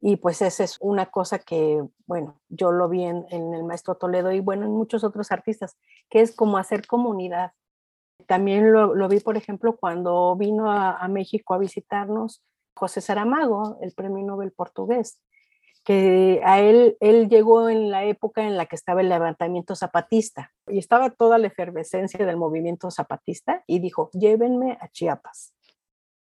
Y 0.04 0.16
pues 0.16 0.42
esa 0.42 0.64
es 0.64 0.78
una 0.82 1.06
cosa 1.06 1.38
que, 1.38 1.84
bueno, 2.08 2.42
yo 2.50 2.72
lo 2.72 2.90
vi 2.90 3.04
en, 3.04 3.26
el 3.30 3.64
maestro 3.64 3.96
Toledo 3.96 4.32
y 4.32 4.40
bueno, 4.40 4.66
en 4.66 4.72
muchos 4.72 5.04
otros 5.04 5.32
artistas, 5.32 5.78
que 6.10 6.22
es 6.22 6.36
como 6.36 6.58
hacer 6.58 6.88
comunidad. 6.88 7.52
También 8.26 8.74
lo, 8.74 9.08
vi, 9.08 9.20
por 9.20 9.38
ejemplo, 9.38 9.78
cuando 9.78 10.36
vino 10.36 10.72
a, 10.72 11.08
México 11.08 11.54
a 11.54 11.60
visitarnos 11.60 12.44
José 12.76 13.00
Saramago, 13.00 13.78
el 13.82 13.94
premio 13.94 14.26
Nobel 14.26 14.52
portugués, 14.52 15.20
que 15.84 16.42
a 16.46 16.60
él, 16.60 16.98
él 17.00 17.28
llegó 17.28 17.70
en 17.70 17.90
la 17.90 18.06
época 18.06 18.44
en 18.44 18.58
la 18.58 18.68
que 18.68 18.76
estaba 18.76 19.02
el 19.02 19.10
levantamiento 19.10 19.76
zapatista 19.76 20.52
y 20.68 20.78
estaba 20.78 21.10
toda 21.10 21.38
la 21.38 21.48
efervescencia 21.48 22.26
del 22.26 22.38
movimiento 22.38 22.92
zapatista 22.92 23.64
y 23.66 23.80
dijo, 23.80 24.10
llévenme 24.14 24.78
a 24.80 24.90
Chiapas. 24.90 25.56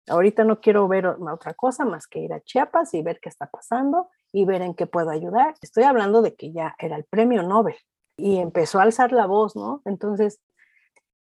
Ahorita 0.07 0.43
no 0.43 0.59
quiero 0.59 0.87
ver 0.87 1.05
otra 1.05 1.53
cosa 1.53 1.85
más 1.85 2.07
que 2.07 2.19
ir 2.19 2.33
a 2.33 2.41
Chiapas 2.41 2.93
y 2.93 3.01
ver 3.01 3.19
qué 3.19 3.29
está 3.29 3.47
pasando 3.47 4.07
y 4.31 4.45
ver 4.45 4.61
en 4.61 4.73
qué 4.73 4.87
puedo 4.87 5.09
ayudar. 5.09 5.55
Estoy 5.61 5.83
hablando 5.83 6.21
de 6.21 6.35
que 6.35 6.51
ya 6.51 6.75
era 6.79 6.95
el 6.95 7.03
premio 7.03 7.43
Nobel 7.43 7.75
y 8.17 8.37
empezó 8.37 8.79
a 8.79 8.83
alzar 8.83 9.11
la 9.11 9.27
voz, 9.27 9.55
¿no? 9.55 9.81
Entonces, 9.85 10.39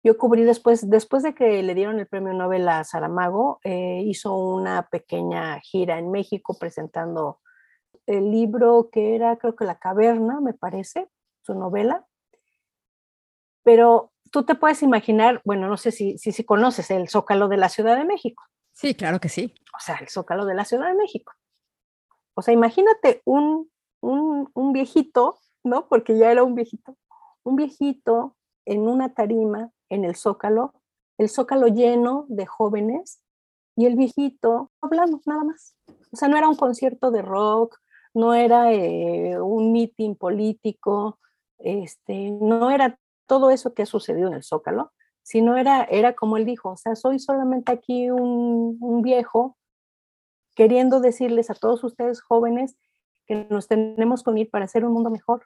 yo 0.03 0.17
cubrí 0.17 0.43
después, 0.43 0.89
después 0.89 1.23
de 1.23 1.33
que 1.33 1.61
le 1.63 1.75
dieron 1.75 1.99
el 1.99 2.07
premio 2.07 2.33
Nobel 2.33 2.69
a 2.69 2.83
Saramago, 2.83 3.59
eh, 3.63 4.03
hizo 4.05 4.37
una 4.37 4.87
pequeña 4.89 5.59
gira 5.59 5.97
en 5.97 6.11
México 6.11 6.55
presentando 6.57 7.39
el 8.07 8.31
libro 8.31 8.89
que 8.91 9.15
era, 9.15 9.37
creo 9.37 9.55
que 9.55 9.65
La 9.65 9.77
Caverna, 9.79 10.41
me 10.41 10.53
parece, 10.53 11.09
su 11.41 11.53
novela. 11.53 12.07
Pero 13.63 14.11
tú 14.31 14.43
te 14.43 14.55
puedes 14.55 14.81
imaginar, 14.81 15.41
bueno, 15.45 15.67
no 15.67 15.77
sé 15.77 15.91
si, 15.91 16.17
si, 16.17 16.31
si 16.31 16.43
conoces 16.43 16.89
el 16.89 17.09
Zócalo 17.09 17.47
de 17.47 17.57
la 17.57 17.69
Ciudad 17.69 17.97
de 17.97 18.05
México. 18.05 18.43
Sí, 18.73 18.95
claro 18.95 19.19
que 19.19 19.29
sí. 19.29 19.53
O 19.75 19.79
sea, 19.79 19.97
el 19.97 20.09
Zócalo 20.09 20.45
de 20.45 20.55
la 20.55 20.65
Ciudad 20.65 20.87
de 20.87 20.95
México. 20.95 21.33
O 22.33 22.41
sea, 22.41 22.53
imagínate 22.53 23.21
un, 23.25 23.69
un, 24.01 24.73
viejito, 24.73 25.39
¿no? 25.63 25.87
Porque 25.87 26.17
ya 26.17 26.31
era 26.31 26.43
un 26.43 26.55
viejito, 26.55 26.95
un 27.43 27.55
viejito 27.55 28.37
en 28.65 28.87
una 28.87 29.13
tarima 29.13 29.71
en 29.89 30.05
el 30.05 30.15
Zócalo, 30.15 30.73
el 31.17 31.29
Zócalo 31.29 31.67
lleno 31.67 32.25
de 32.29 32.45
jóvenes 32.45 33.21
y 33.75 33.85
el 33.85 33.95
viejito 33.95 34.71
hablando 34.81 35.19
nada 35.25 35.43
más. 35.43 35.75
O 36.11 36.15
sea, 36.15 36.27
no 36.27 36.37
era 36.37 36.47
un 36.47 36.55
concierto 36.55 37.11
de 37.11 37.21
rock, 37.21 37.79
no 38.17 38.33
era 38.33 38.73
eh, 38.73 39.39
un 39.39 39.71
meeting 39.71 40.15
político, 40.15 41.19
este, 41.59 42.31
no 42.31 42.71
era 42.71 42.99
todo 43.27 43.51
eso 43.51 43.73
que 43.73 43.83
ha 43.83 43.85
sucedido 43.85 44.27
en 44.27 44.33
el 44.33 44.43
Zócalo, 44.43 44.91
sino 45.21 45.57
era, 45.57 45.83
era 45.83 46.15
como 46.15 46.37
él 46.37 46.45
dijo, 46.45 46.69
o 46.69 46.77
sea, 46.77 46.95
soy 46.95 47.19
solamente 47.19 47.71
aquí 47.71 48.09
un, 48.09 49.01
viejo 49.01 49.57
queriendo 50.55 50.99
decirles 50.99 51.49
a 51.49 51.53
todos 51.53 51.83
ustedes 51.83 52.21
jóvenes 52.21 52.77
que 53.27 53.45
nos 53.49 53.67
tenemos 53.67 54.23
que 54.23 54.29
unir 54.31 54.49
para 54.49 54.65
hacer 54.65 54.85
un 54.85 54.93
mundo 54.93 55.11
mejor. 55.11 55.45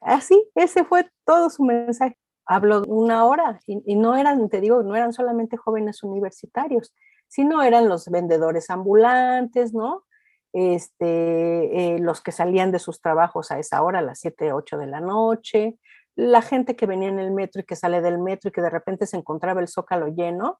Así, 0.00 0.42
ese 0.54 0.84
fue 0.84 1.08
todo 1.24 1.50
su 1.50 1.62
mensaje. 1.62 2.18
Habló 2.46 2.82
una 2.88 3.26
hora 3.26 3.60
y, 3.66 3.94
no 3.94 4.16
eran, 4.16 4.48
te 4.48 4.60
digo, 4.60 4.82
no 4.82 4.96
eran 4.96 5.12
solamente 5.12 5.56
jóvenes 5.56 6.02
universitarios, 6.02 6.92
sino 7.28 7.62
eran 7.62 7.88
los 7.88 8.08
vendedores 8.08 8.70
ambulantes, 8.70 9.72
¿no? 9.72 10.04
Este, 10.52 11.94
eh, 11.94 11.98
los 12.00 12.20
que 12.20 12.32
salían 12.32 12.72
de 12.72 12.80
sus 12.80 13.00
trabajos 13.00 13.50
a 13.50 13.58
esa 13.58 13.82
hora, 13.82 14.00
a 14.00 14.02
las 14.02 14.20
7, 14.20 14.52
8 14.52 14.78
de 14.78 14.86
la 14.86 15.00
noche, 15.00 15.78
la 16.16 16.42
gente 16.42 16.76
que 16.76 16.86
venía 16.86 17.08
en 17.08 17.18
el 17.18 17.30
metro 17.30 17.62
y 17.62 17.64
que 17.64 17.76
sale 17.76 18.00
del 18.00 18.18
metro 18.18 18.48
y 18.48 18.52
que 18.52 18.60
de 18.60 18.70
repente 18.70 19.06
se 19.06 19.16
encontraba 19.16 19.60
el 19.60 19.68
zócalo 19.68 20.08
lleno 20.08 20.58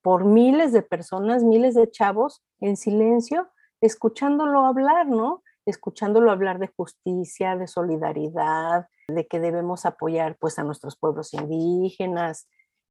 por 0.00 0.24
miles 0.24 0.72
de 0.72 0.82
personas, 0.82 1.42
miles 1.42 1.74
de 1.74 1.90
chavos 1.90 2.44
en 2.60 2.76
silencio, 2.76 3.48
escuchándolo 3.80 4.64
hablar, 4.64 5.08
¿no? 5.08 5.42
Escuchándolo 5.66 6.30
hablar 6.30 6.58
de 6.60 6.68
justicia, 6.68 7.56
de 7.56 7.66
solidaridad, 7.66 8.86
de 9.08 9.26
que 9.26 9.40
debemos 9.40 9.84
apoyar 9.84 10.36
pues 10.38 10.58
a 10.58 10.62
nuestros 10.62 10.96
pueblos 10.96 11.34
indígenas, 11.34 12.48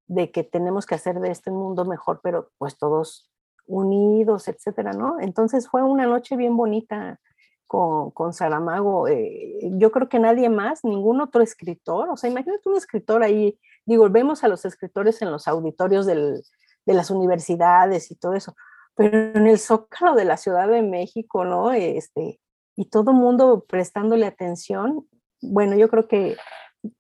de 0.07 0.31
que 0.31 0.43
tenemos 0.43 0.85
que 0.85 0.95
hacer 0.95 1.19
de 1.19 1.31
este 1.31 1.51
mundo 1.51 1.85
mejor, 1.85 2.19
pero 2.21 2.51
pues 2.57 2.77
todos 2.77 3.31
unidos, 3.67 4.47
etcétera, 4.47 4.93
¿no? 4.93 5.19
Entonces 5.19 5.67
fue 5.67 5.83
una 5.83 6.05
noche 6.05 6.35
bien 6.35 6.55
bonita 6.57 7.19
con, 7.67 8.11
con 8.11 8.33
Saramago. 8.33 9.07
Eh, 9.07 9.59
yo 9.73 9.91
creo 9.91 10.09
que 10.09 10.19
nadie 10.19 10.49
más, 10.49 10.83
ningún 10.83 11.21
otro 11.21 11.41
escritor, 11.41 12.09
o 12.09 12.17
sea, 12.17 12.29
imagínate 12.29 12.69
un 12.69 12.77
escritor 12.77 13.23
ahí, 13.23 13.59
digo, 13.85 14.09
vemos 14.09 14.43
a 14.43 14.47
los 14.47 14.65
escritores 14.65 15.21
en 15.21 15.31
los 15.31 15.47
auditorios 15.47 16.05
de 16.05 16.43
las 16.85 17.09
universidades 17.09 18.11
y 18.11 18.15
todo 18.15 18.33
eso, 18.33 18.55
pero 18.95 19.17
en 19.17 19.47
el 19.47 19.59
zócalo 19.59 20.15
de 20.15 20.25
la 20.25 20.37
Ciudad 20.37 20.67
de 20.67 20.81
México, 20.81 21.45
¿no? 21.45 21.71
Este, 21.71 22.39
y 22.75 22.85
todo 22.85 23.13
mundo 23.13 23.65
prestándole 23.67 24.25
atención. 24.25 25.07
Bueno, 25.41 25.75
yo 25.75 25.89
creo 25.89 26.07
que 26.07 26.37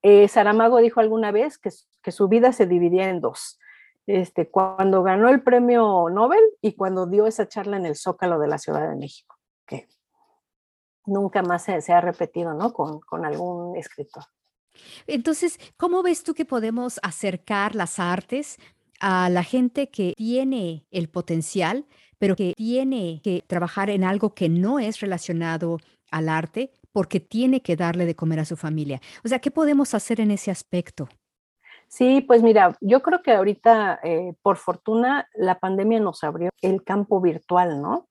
eh, 0.01 0.27
Saramago 0.27 0.79
dijo 0.79 0.99
alguna 0.99 1.31
vez 1.31 1.57
que, 1.57 1.71
su 2.11 2.27
vida 2.27 2.51
se 2.53 2.67
dividía 2.67 3.09
en 3.09 3.19
dos. 3.19 3.59
Este, 4.07 4.49
cuando 4.49 5.01
ganó 5.01 5.29
el 5.29 5.41
premio 5.41 6.09
Nobel 6.11 6.43
y 6.61 6.73
cuando 6.73 7.07
dio 7.07 7.25
esa 7.25 7.47
charla 7.47 7.77
en 7.77 7.85
el 7.85 7.95
Zócalo 7.95 8.37
de 8.39 8.47
la 8.47 8.59
Ciudad 8.59 8.87
de 8.87 8.95
México, 8.95 9.35
que 9.65 9.87
nunca 11.05 11.41
más 11.41 11.63
se, 11.63 11.91
ha 11.91 12.01
repetido, 12.01 12.53
¿no? 12.53 12.71
Con, 12.71 12.99
con 12.99 13.25
algún 13.25 13.75
escritor. 13.75 14.23
Entonces, 15.07 15.59
¿cómo 15.77 16.03
ves 16.03 16.23
tú 16.23 16.33
que 16.33 16.45
podemos 16.45 16.99
acercar 17.01 17.75
las 17.75 17.99
artes 17.99 18.57
a 18.99 19.29
la 19.29 19.43
gente 19.43 19.89
que 19.89 20.13
tiene 20.15 20.85
el 20.91 21.09
potencial, 21.09 21.85
pero 22.17 22.35
que 22.35 22.53
tiene 22.55 23.21
que 23.23 23.43
trabajar 23.47 23.89
en 23.89 24.03
algo 24.03 24.33
que 24.33 24.49
no 24.49 24.79
es 24.79 24.99
relacionado 24.99 25.79
al 26.11 26.29
arte 26.29 26.71
porque 26.91 27.19
tiene 27.19 27.61
que 27.61 27.75
darle 27.75 28.05
de 28.05 28.15
comer 28.15 28.39
a 28.39 28.45
su 28.45 28.55
familia? 28.55 29.01
O 29.23 29.27
sea, 29.27 29.39
¿qué 29.39 29.51
podemos 29.51 29.93
hacer 29.93 30.21
en 30.21 30.31
ese 30.31 30.51
aspecto? 30.51 31.09
Sí, 31.87 32.21
pues 32.21 32.43
mira, 32.43 32.75
yo 32.81 33.01
creo 33.01 33.21
que 33.21 33.31
ahorita, 33.33 33.99
eh, 34.03 34.33
por 34.41 34.57
fortuna, 34.57 35.29
la 35.33 35.59
pandemia 35.59 35.99
nos 35.99 36.23
abrió 36.23 36.49
el 36.61 36.83
campo 36.83 37.21
virtual, 37.21 37.81
¿no? 37.81 38.07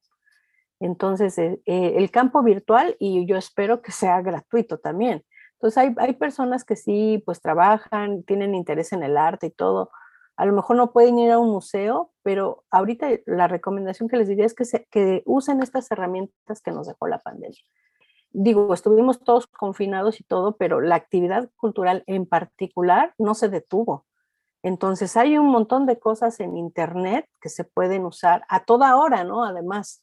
Entonces, 0.81 1.39
eh, 1.39 1.61
eh, 1.67 1.95
el 1.97 2.11
campo 2.11 2.43
virtual 2.43 2.97
y 2.99 3.27
yo 3.27 3.37
espero 3.37 3.83
que 3.83 3.93
sea 3.93 4.21
gratuito 4.23 4.79
también. 4.79 5.25
Entonces, 5.55 5.79
hay, 5.79 5.95
hay, 5.99 6.15
personas 6.15 6.65
que 6.65 6.77
sí, 6.77 7.23
pues 7.25 7.41
trabajan, 7.41 8.23
tienen 8.25 8.55
interés 8.55 8.93
en 8.93 9.03
el 9.03 9.17
arte 9.17 9.47
y 9.47 9.51
todo. 9.51 9.91
A 10.37 10.47
lo 10.47 10.53
mejor 10.53 10.77
no 10.77 10.93
pueden 10.93 11.19
ir 11.19 11.31
a 11.31 11.39
un 11.39 11.51
museo, 11.51 12.13
pero 12.23 12.65
ahorita 12.71 13.09
la 13.27 13.49
recomendación 13.49 14.09
que 14.09 14.17
les 14.17 14.29
diría 14.29 14.47
es 14.47 14.55
que, 14.55 14.65
se, 14.65 14.87
que 14.91 15.23
usen 15.27 15.63
estas 15.63 15.91
herramientas 15.91 16.61
que 16.61 16.73
nos 16.73 16.87
dejó 16.87 17.07
la 17.07 17.19
pandemia. 17.21 17.63
Digo, 18.37 18.75
estuvimos 18.75 19.21
todos 19.21 19.47
confinados 19.47 20.21
y 20.21 20.25
todo, 20.25 20.57
pero 20.57 20.81
la 20.81 20.97
actividad 20.97 21.49
cultural 21.57 22.03
en 22.09 22.27
particular 22.27 23.15
no 23.17 23.35
se 23.35 23.49
detuvo. 23.49 24.07
Entonces, 24.65 25.17
hay 25.17 25.39
un 25.39 25.47
montón 25.47 25.87
de 25.87 26.01
cosas 26.01 26.41
en 26.41 26.57
Internet 26.57 27.29
que 27.41 27.49
se 27.49 27.63
pueden 27.65 28.05
usar 28.05 28.45
a 28.49 28.65
toda 28.65 28.97
hora, 28.97 29.23
¿no? 29.23 29.45
Además, 29.45 30.03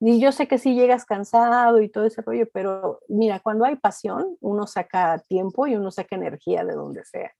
y 0.00 0.20
yo 0.20 0.32
sé 0.32 0.48
que 0.48 0.58
sí 0.58 0.74
llegas 0.74 1.04
cansado 1.04 1.80
y 1.82 1.90
todo 1.90 2.06
ese 2.06 2.22
rollo, 2.22 2.46
pero 2.52 3.00
mira, 3.08 3.40
cuando 3.40 3.66
hay 3.66 3.76
pasión, 3.76 4.36
uno 4.40 4.66
saca 4.66 5.18
tiempo 5.28 5.66
y 5.66 5.76
uno 5.76 5.90
saca 5.90 6.16
energía 6.16 6.64
de 6.64 6.74
donde 6.74 7.04
sea. 7.04 7.32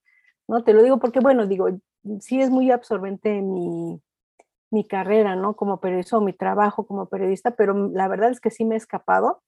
¿no? 0.48 0.64
Te 0.64 0.74
lo 0.74 0.82
digo 0.82 0.98
porque, 0.98 1.20
bueno, 1.20 1.46
digo, 1.46 1.68
sí 2.20 2.40
es 2.40 2.50
muy 2.50 2.70
absorbente 2.70 3.42
mi, 3.42 4.00
mi 4.70 4.84
carrera, 4.84 5.36
¿no? 5.36 5.54
Como 5.54 5.80
periodista 5.80 6.18
o 6.18 6.20
mi 6.20 6.32
trabajo 6.32 6.86
como 6.86 7.06
periodista, 7.06 7.52
pero 7.52 7.88
la 7.88 8.08
verdad 8.08 8.30
es 8.30 8.40
que 8.40 8.50
sí 8.50 8.64
me 8.64 8.74
he 8.74 8.78
escapado, 8.78 9.42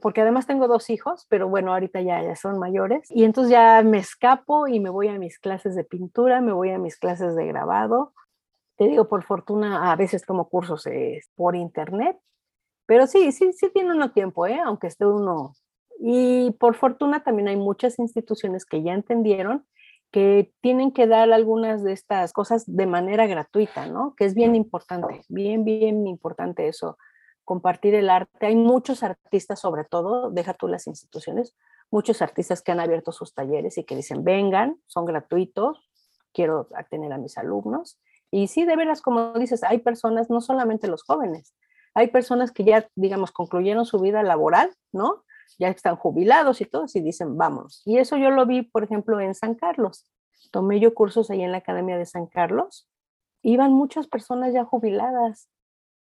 porque 0.00 0.20
además 0.20 0.46
tengo 0.46 0.68
dos 0.68 0.90
hijos, 0.90 1.26
pero 1.28 1.48
bueno, 1.48 1.72
ahorita 1.72 2.00
ya, 2.00 2.22
ya 2.22 2.36
son 2.36 2.58
mayores, 2.58 3.10
y 3.10 3.24
entonces 3.24 3.50
ya 3.50 3.82
me 3.82 3.98
escapo 3.98 4.66
y 4.66 4.80
me 4.80 4.90
voy 4.90 5.08
a 5.08 5.18
mis 5.18 5.38
clases 5.38 5.74
de 5.74 5.84
pintura, 5.84 6.40
me 6.40 6.52
voy 6.52 6.70
a 6.70 6.78
mis 6.78 6.96
clases 6.98 7.34
de 7.36 7.46
grabado, 7.46 8.12
te 8.76 8.88
digo, 8.88 9.08
por 9.08 9.22
fortuna, 9.22 9.92
a 9.92 9.96
veces 9.96 10.24
tomo 10.26 10.48
cursos 10.48 10.86
eh, 10.86 11.20
por 11.36 11.56
internet, 11.56 12.18
pero 12.86 13.06
sí, 13.06 13.32
sí, 13.32 13.52
sí 13.52 13.70
tiene 13.72 13.92
uno 13.92 14.10
tiempo, 14.12 14.46
¿eh? 14.46 14.60
aunque 14.64 14.88
esté 14.88 15.06
uno. 15.06 15.54
Y 16.00 16.50
por 16.58 16.74
fortuna 16.74 17.22
también 17.22 17.48
hay 17.48 17.56
muchas 17.56 17.98
instituciones 17.98 18.66
que 18.66 18.82
ya 18.82 18.92
entendieron 18.92 19.64
que 20.10 20.52
tienen 20.60 20.92
que 20.92 21.08
dar 21.08 21.32
algunas 21.32 21.82
de 21.82 21.92
estas 21.92 22.32
cosas 22.32 22.64
de 22.66 22.86
manera 22.86 23.26
gratuita, 23.26 23.86
¿no? 23.86 24.14
Que 24.16 24.26
es 24.26 24.34
bien 24.34 24.54
importante, 24.54 25.22
bien, 25.28 25.64
bien 25.64 26.06
importante 26.06 26.68
eso, 26.68 26.98
compartir 27.44 27.94
el 27.94 28.10
arte. 28.10 28.46
Hay 28.46 28.56
muchos 28.56 29.02
artistas, 29.02 29.60
sobre 29.60 29.84
todo, 29.84 30.30
deja 30.30 30.54
tú 30.54 30.68
las 30.68 30.86
instituciones, 30.86 31.54
muchos 31.90 32.22
artistas 32.22 32.62
que 32.62 32.72
han 32.72 32.80
abierto 32.80 33.12
sus 33.12 33.34
talleres 33.34 33.78
y 33.78 33.84
que 33.84 33.96
dicen, 33.96 34.24
vengan, 34.24 34.80
son 34.86 35.04
gratuitos, 35.04 35.88
quiero 36.32 36.68
tener 36.90 37.12
a 37.12 37.18
mis 37.18 37.38
alumnos. 37.38 38.00
Y 38.30 38.48
sí, 38.48 38.64
de 38.64 38.76
veras, 38.76 39.00
como 39.00 39.32
dices, 39.34 39.62
hay 39.62 39.78
personas, 39.78 40.30
no 40.30 40.40
solamente 40.40 40.88
los 40.88 41.04
jóvenes, 41.04 41.54
hay 41.94 42.08
personas 42.08 42.50
que 42.50 42.64
ya, 42.64 42.88
digamos, 42.96 43.30
concluyeron 43.30 43.86
su 43.86 44.00
vida 44.00 44.22
laboral, 44.22 44.74
¿no? 44.92 45.24
Ya 45.58 45.68
están 45.68 45.94
jubilados 45.94 46.60
y 46.60 46.64
todos 46.64 46.96
y 46.96 47.00
dicen, 47.00 47.38
vamos. 47.38 47.82
Y 47.84 47.98
eso 47.98 48.16
yo 48.16 48.30
lo 48.30 48.46
vi, 48.46 48.62
por 48.62 48.82
ejemplo, 48.82 49.20
en 49.20 49.34
San 49.34 49.54
Carlos. 49.54 50.10
Tomé 50.50 50.80
yo 50.80 50.94
cursos 50.94 51.30
ahí 51.30 51.42
en 51.42 51.52
la 51.52 51.58
Academia 51.58 51.96
de 51.96 52.06
San 52.06 52.26
Carlos. 52.26 52.88
Iban 53.42 53.72
muchas 53.72 54.08
personas 54.08 54.52
ya 54.52 54.64
jubiladas 54.64 55.48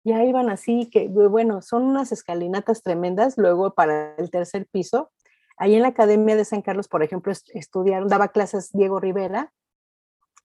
ya 0.04 0.24
iban 0.24 0.50
así, 0.50 0.88
que 0.90 1.08
bueno, 1.08 1.62
son 1.62 1.84
unas 1.84 2.12
escalinatas 2.12 2.82
tremendas, 2.82 3.36
luego 3.36 3.74
para 3.74 4.14
el 4.16 4.30
tercer 4.30 4.66
piso. 4.70 5.10
Ahí 5.56 5.74
en 5.74 5.82
la 5.82 5.88
Academia 5.88 6.36
de 6.36 6.44
San 6.44 6.62
Carlos, 6.62 6.88
por 6.88 7.02
ejemplo, 7.02 7.32
estudiaron, 7.54 8.08
daba 8.08 8.28
clases 8.28 8.70
Diego 8.72 8.98
Rivera, 8.98 9.52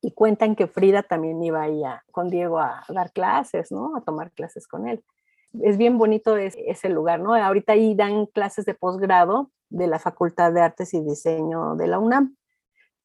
y 0.02 0.12
cuentan 0.12 0.56
que 0.56 0.68
Frida 0.68 1.02
también 1.02 1.42
iba 1.42 1.64
ahí 1.64 1.82
con 2.12 2.30
Diego 2.30 2.60
a 2.60 2.84
dar 2.90 3.12
clases, 3.12 3.72
¿no? 3.72 3.96
A 3.96 4.02
tomar 4.02 4.32
clases 4.32 4.68
con 4.68 4.88
él. 4.88 5.04
Es 5.64 5.78
bien 5.78 5.98
bonito 5.98 6.38
ese 6.38 6.90
lugar, 6.90 7.22
¿no? 7.22 7.34
Ahorita 7.34 7.74
ahí 7.74 7.96
dan 7.96 8.28
clases 8.28 8.66
de 8.66 8.76
posgrado 8.76 9.52
de 9.70 9.88
la 9.88 9.98
Facultad 9.98 10.52
de 10.52 10.62
Artes 10.62 10.94
y 10.94 11.02
Diseño 11.02 11.76
de 11.76 11.88
la 11.88 11.98
UNAM 11.98 12.36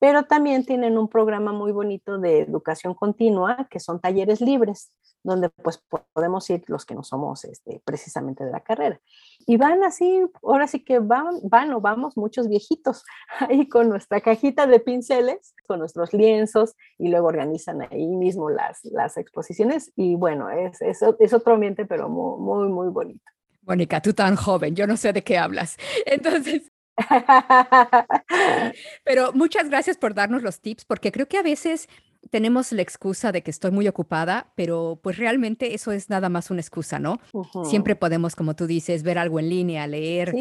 pero 0.00 0.24
también 0.24 0.64
tienen 0.64 0.98
un 0.98 1.08
programa 1.08 1.52
muy 1.52 1.72
bonito 1.72 2.18
de 2.18 2.40
educación 2.40 2.94
continua, 2.94 3.68
que 3.70 3.78
son 3.78 4.00
talleres 4.00 4.40
libres, 4.40 4.90
donde 5.22 5.50
pues 5.50 5.82
podemos 6.14 6.48
ir 6.48 6.64
los 6.68 6.86
que 6.86 6.94
no 6.94 7.02
somos 7.02 7.44
este, 7.44 7.82
precisamente 7.84 8.42
de 8.42 8.50
la 8.50 8.60
carrera. 8.60 8.98
Y 9.46 9.58
van 9.58 9.84
así, 9.84 10.22
ahora 10.42 10.66
sí 10.66 10.82
que 10.82 11.00
van, 11.00 11.40
van 11.42 11.72
o 11.74 11.82
vamos 11.82 12.16
muchos 12.16 12.48
viejitos 12.48 13.04
ahí 13.40 13.68
con 13.68 13.90
nuestra 13.90 14.22
cajita 14.22 14.66
de 14.66 14.80
pinceles, 14.80 15.54
con 15.68 15.78
nuestros 15.78 16.14
lienzos 16.14 16.74
y 16.98 17.08
luego 17.08 17.28
organizan 17.28 17.82
ahí 17.82 18.06
mismo 18.06 18.48
las, 18.48 18.82
las 18.84 19.18
exposiciones 19.18 19.92
y 19.96 20.16
bueno, 20.16 20.48
es, 20.48 20.80
es, 20.80 21.32
otro 21.34 21.54
ambiente 21.54 21.84
pero 21.84 22.08
muy, 22.08 22.40
muy, 22.40 22.68
muy 22.68 22.88
bonito. 22.88 23.24
Mónica, 23.62 24.00
tú 24.00 24.14
tan 24.14 24.34
joven, 24.34 24.74
yo 24.74 24.86
no 24.86 24.96
sé 24.96 25.12
de 25.12 25.22
qué 25.22 25.36
hablas. 25.36 25.76
Entonces, 26.06 26.72
Pero 29.04 29.32
muchas 29.32 29.68
gracias 29.68 29.96
por 29.96 30.14
darnos 30.14 30.42
los 30.42 30.60
tips, 30.60 30.84
porque 30.84 31.12
creo 31.12 31.26
que 31.26 31.38
a 31.38 31.42
veces 31.42 31.88
tenemos 32.28 32.70
la 32.72 32.82
excusa 32.82 33.32
de 33.32 33.42
que 33.42 33.50
estoy 33.50 33.70
muy 33.70 33.88
ocupada, 33.88 34.52
pero 34.54 35.00
pues 35.02 35.16
realmente 35.16 35.74
eso 35.74 35.90
es 35.92 36.10
nada 36.10 36.28
más 36.28 36.50
una 36.50 36.60
excusa, 36.60 36.98
¿no? 36.98 37.18
Siempre 37.64 37.96
podemos, 37.96 38.36
como 38.36 38.54
tú 38.54 38.66
dices, 38.66 39.02
ver 39.02 39.18
algo 39.18 39.40
en 39.40 39.48
línea, 39.48 39.86
leer, 39.86 40.34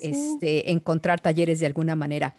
Este, 0.00 0.70
encontrar 0.70 1.20
talleres 1.20 1.60
de 1.60 1.66
alguna 1.66 1.96
manera. 1.96 2.36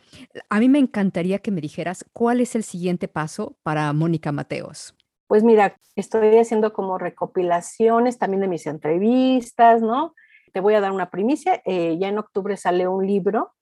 A 0.50 0.60
mí 0.60 0.70
me 0.70 0.80
encantaría 0.80 1.40
que 1.40 1.52
me 1.52 1.62
dijeras 1.62 2.06
cuál 2.14 2.40
es 2.40 2.56
el 2.56 2.64
siguiente 2.64 3.08
paso 3.08 3.58
para 3.64 3.92
Mónica 3.94 4.32
Mateos. 4.32 4.96
Pues 5.28 5.44
mira, 5.44 5.78
estoy 5.96 6.38
haciendo 6.38 6.72
como 6.72 6.98
recopilaciones 6.98 8.18
también 8.18 8.42
de 8.42 8.48
mis 8.48 8.66
entrevistas, 8.66 9.82
¿no? 9.82 10.16
Te 10.54 10.62
voy 10.62 10.74
a 10.76 10.80
dar 10.80 10.94
una 10.94 11.10
primicia. 11.10 11.62
Eh, 11.66 11.98
ya 12.00 12.08
en 12.08 12.18
octubre 12.18 12.56
sale 12.56 12.88
un 12.88 13.06
libro 13.06 13.57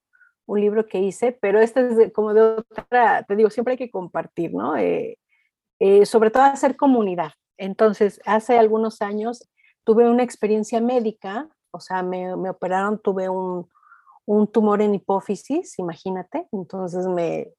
un 0.45 0.61
libro 0.61 0.85
que 0.87 0.99
hice, 0.99 1.31
pero 1.31 1.59
este 1.59 1.87
es 1.87 2.13
como 2.13 2.33
de 2.33 2.41
otra, 2.41 3.23
te 3.23 3.35
digo, 3.35 3.49
siempre 3.49 3.73
hay 3.73 3.77
que 3.77 3.89
compartir, 3.89 4.53
¿no? 4.53 4.77
Eh, 4.77 5.17
eh, 5.79 6.05
sobre 6.05 6.31
todo 6.31 6.43
hacer 6.43 6.75
comunidad. 6.75 7.31
Entonces, 7.57 8.21
hace 8.25 8.57
algunos 8.57 9.01
años 9.01 9.49
tuve 9.83 10.09
una 10.09 10.23
experiencia 10.23 10.81
médica, 10.81 11.49
o 11.71 11.79
sea, 11.79 12.03
me, 12.03 12.33
operaron, 12.49 12.99
tuve 12.99 13.29
un, 13.29 13.67
tumor 14.51 14.81
en 14.81 14.95
hipófisis, 14.95 15.77
imagínate, 15.77 16.47
entonces 16.51 17.07
me, 17.07 17.51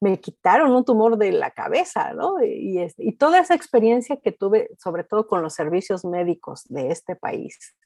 me 0.00 0.18
quitaron 0.18 0.72
un 0.72 0.84
tumor 0.84 1.16
de 1.16 1.32
la 1.32 1.50
cabeza, 1.50 2.12
¿no? 2.12 2.42
Y, 2.42 2.84
y, 2.98 3.12
toda 3.12 3.38
esa 3.38 3.54
experiencia 3.54 4.16
que 4.16 4.32
tuve, 4.32 4.70
sobre 4.78 5.04
todo 5.04 5.26
con 5.26 5.42
los 5.42 5.54
servicios 5.54 6.04
médicos 6.04 6.64
de 6.68 6.88
este 6.88 7.14
país, 7.14 7.76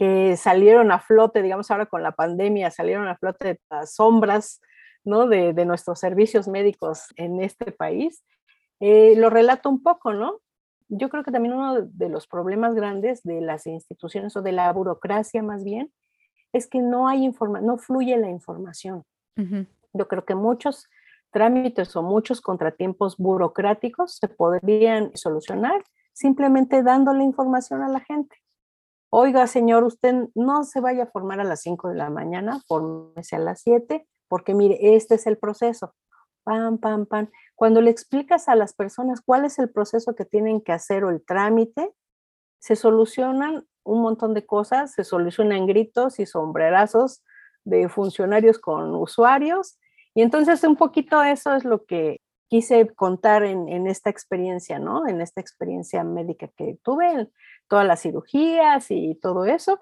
que 0.00 0.34
salieron 0.38 0.92
a 0.92 0.98
flote, 0.98 1.42
digamos 1.42 1.70
ahora 1.70 1.84
con 1.84 2.02
la 2.02 2.12
pandemia, 2.12 2.70
salieron 2.70 3.06
a 3.06 3.18
flote 3.18 3.60
las 3.68 3.96
sombras 3.96 4.62
¿no? 5.04 5.26
de, 5.26 5.52
nuestros 5.66 5.98
servicios 5.98 6.48
médicos 6.48 7.08
en 7.16 7.42
este 7.42 7.70
país, 7.70 8.24
eh, 8.80 9.12
lo 9.14 9.28
relato 9.28 9.68
un 9.68 9.82
poco, 9.82 10.14
¿no? 10.14 10.40
Yo 10.88 11.10
creo 11.10 11.22
que 11.22 11.30
también 11.30 11.52
uno 11.52 11.82
de 11.82 12.08
los 12.08 12.26
problemas 12.26 12.74
grandes 12.74 13.22
de 13.24 13.42
las 13.42 13.66
instituciones 13.66 14.34
o 14.38 14.40
de 14.40 14.52
la 14.52 14.72
burocracia 14.72 15.42
más 15.42 15.64
bien 15.64 15.92
es 16.54 16.66
que 16.66 16.78
no 16.78 17.06
hay 17.06 17.22
información, 17.22 17.66
no 17.66 17.76
fluye 17.76 18.16
la 18.16 18.30
información. 18.30 19.04
Yo 19.36 20.08
creo 20.08 20.24
que 20.24 20.34
muchos 20.34 20.88
trámites 21.30 21.94
o 21.94 22.02
muchos 22.02 22.40
contratiempos 22.40 23.18
burocráticos 23.18 24.16
se 24.16 24.28
podrían 24.28 25.14
solucionar 25.14 25.84
simplemente 26.14 26.82
dándole 26.82 27.22
información 27.22 27.82
a 27.82 27.90
la 27.90 28.00
gente. 28.00 28.40
Oiga, 29.12 29.48
señor, 29.48 29.82
usted 29.82 30.28
no 30.36 30.62
se 30.62 30.80
vaya 30.80 31.02
a 31.02 31.10
formar 31.10 31.40
a 31.40 31.44
las 31.44 31.62
5 31.62 31.88
de 31.88 31.96
la 31.96 32.10
mañana, 32.10 32.60
fórmese 32.68 33.34
a 33.34 33.40
las 33.40 33.60
7, 33.62 34.06
porque 34.28 34.54
mire, 34.54 34.94
este 34.94 35.16
es 35.16 35.26
el 35.26 35.36
proceso. 35.36 35.94
Pam, 36.44 36.78
pam, 36.78 37.06
pam. 37.06 37.28
Cuando 37.56 37.80
le 37.80 37.90
explicas 37.90 38.48
a 38.48 38.54
las 38.54 38.72
personas 38.72 39.20
cuál 39.20 39.44
es 39.44 39.58
el 39.58 39.68
proceso 39.68 40.14
que 40.14 40.24
tienen 40.24 40.60
que 40.60 40.70
hacer 40.70 41.02
o 41.02 41.10
el 41.10 41.24
trámite, 41.24 41.92
se 42.60 42.76
solucionan 42.76 43.66
un 43.82 44.00
montón 44.00 44.32
de 44.32 44.46
cosas, 44.46 44.92
se 44.92 45.02
solucionan 45.02 45.66
gritos 45.66 46.20
y 46.20 46.26
sombrerazos 46.26 47.24
de 47.64 47.88
funcionarios 47.88 48.60
con 48.60 48.94
usuarios. 48.94 49.76
Y 50.14 50.22
entonces 50.22 50.62
un 50.62 50.76
poquito 50.76 51.20
eso 51.24 51.56
es 51.56 51.64
lo 51.64 51.84
que 51.84 52.20
quise 52.50 52.88
contar 52.94 53.44
en, 53.44 53.68
en 53.68 53.86
esta 53.86 54.10
experiencia, 54.10 54.80
¿no? 54.80 55.06
En 55.06 55.20
esta 55.20 55.40
experiencia 55.40 56.02
médica 56.02 56.48
que 56.56 56.78
tuve 56.82 57.28
todas 57.68 57.86
las 57.86 58.02
cirugías 58.02 58.90
y 58.90 59.14
todo 59.14 59.46
eso. 59.46 59.78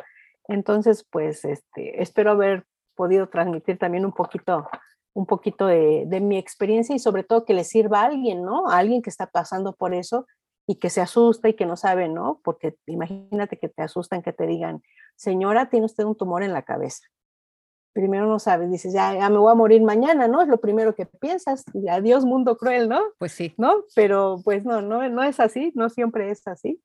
Entonces, 0.48 1.04
pues, 1.10 1.44
este, 1.46 2.02
espero 2.02 2.32
haber 2.32 2.66
podido 2.94 3.28
transmitir 3.28 3.78
también 3.78 4.04
un 4.04 4.12
poquito, 4.12 4.68
un 5.14 5.24
poquito 5.24 5.66
de, 5.66 6.06
mi 6.20 6.36
experiencia 6.36 6.94
y 6.94 6.98
sobre 6.98 7.24
todo 7.24 7.46
que 7.46 7.54
le 7.54 7.64
sirva 7.64 8.02
a 8.02 8.04
alguien, 8.04 8.42
¿no? 8.42 8.68
A 8.68 8.76
alguien 8.76 9.00
que 9.00 9.10
está 9.10 9.26
pasando 9.26 9.74
por 9.74 9.94
eso 9.94 10.26
y 10.66 10.76
que 10.76 10.90
se 10.90 11.00
asusta 11.00 11.48
y 11.48 11.54
que 11.54 11.64
no 11.64 11.76
sabe, 11.76 12.10
¿no? 12.10 12.40
Porque 12.44 12.76
imagínate 12.86 13.58
que 13.58 13.70
te 13.70 13.82
asustan, 13.82 14.22
que 14.22 14.34
te 14.34 14.46
digan, 14.46 14.82
señora, 15.16 15.70
tiene 15.70 15.86
usted 15.86 16.04
un 16.04 16.16
tumor 16.16 16.42
en 16.42 16.52
la 16.52 16.62
cabeza. 16.62 17.06
Primero 17.98 18.28
no 18.28 18.38
sabes, 18.38 18.70
dices, 18.70 18.92
ya, 18.92 19.12
ya 19.12 19.28
me 19.28 19.38
voy 19.38 19.50
a 19.50 19.56
morir 19.56 19.82
mañana, 19.82 20.28
¿no? 20.28 20.40
Es 20.40 20.46
lo 20.46 20.60
primero 20.60 20.94
que 20.94 21.04
piensas. 21.04 21.64
Y 21.74 21.88
adiós, 21.88 22.24
mundo 22.24 22.56
cruel, 22.56 22.88
¿no? 22.88 23.00
Pues 23.18 23.32
sí. 23.32 23.54
¿No? 23.58 23.82
Pero 23.96 24.40
pues 24.44 24.64
no, 24.64 24.80
no, 24.80 25.08
no 25.08 25.24
es 25.24 25.40
así, 25.40 25.72
no 25.74 25.88
siempre 25.88 26.30
es 26.30 26.46
así. 26.46 26.80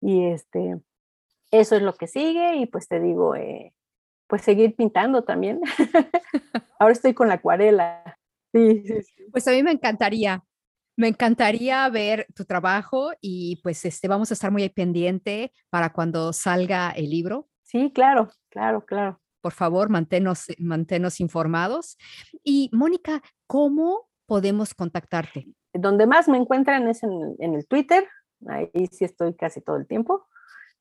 Y 0.00 0.24
este, 0.24 0.80
eso 1.52 1.76
es 1.76 1.82
lo 1.82 1.94
que 1.94 2.08
sigue 2.08 2.56
y 2.56 2.66
pues 2.66 2.88
te 2.88 2.98
digo, 2.98 3.36
eh, 3.36 3.72
pues 4.26 4.42
seguir 4.42 4.74
pintando 4.74 5.22
también. 5.22 5.60
Ahora 6.80 6.94
estoy 6.94 7.14
con 7.14 7.28
la 7.28 7.34
acuarela. 7.34 8.18
Sí, 8.52 8.82
Pues 9.30 9.46
a 9.46 9.52
mí 9.52 9.62
me 9.62 9.70
encantaría, 9.70 10.42
me 10.96 11.06
encantaría 11.06 11.88
ver 11.90 12.26
tu 12.34 12.44
trabajo 12.44 13.12
y 13.20 13.60
pues 13.62 13.84
este, 13.84 14.08
vamos 14.08 14.32
a 14.32 14.34
estar 14.34 14.50
muy 14.50 14.68
pendiente 14.68 15.52
para 15.70 15.92
cuando 15.92 16.32
salga 16.32 16.90
el 16.90 17.08
libro. 17.08 17.48
Sí, 17.62 17.92
claro, 17.94 18.30
claro, 18.48 18.84
claro. 18.84 19.20
Por 19.40 19.52
favor, 19.52 19.88
manténnos, 19.88 20.46
manténnos 20.58 21.20
informados. 21.20 21.96
Y 22.44 22.70
Mónica, 22.72 23.22
¿cómo 23.46 24.08
podemos 24.26 24.74
contactarte? 24.74 25.46
Donde 25.72 26.06
más 26.06 26.28
me 26.28 26.36
encuentran 26.36 26.88
es 26.88 27.02
en, 27.02 27.36
en 27.38 27.54
el 27.54 27.66
Twitter, 27.66 28.06
ahí 28.48 28.88
sí 28.90 29.04
estoy 29.04 29.34
casi 29.34 29.60
todo 29.60 29.76
el 29.76 29.86
tiempo, 29.86 30.26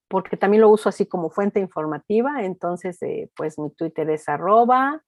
porque 0.07 0.37
también 0.37 0.61
lo 0.61 0.69
uso 0.69 0.89
así 0.89 1.05
como 1.05 1.29
fuente 1.29 1.59
informativa, 1.59 2.43
entonces 2.43 3.01
eh, 3.03 3.29
pues 3.35 3.59
mi 3.59 3.69
Twitter 3.69 4.09
es 4.09 4.27
arroba 4.27 5.03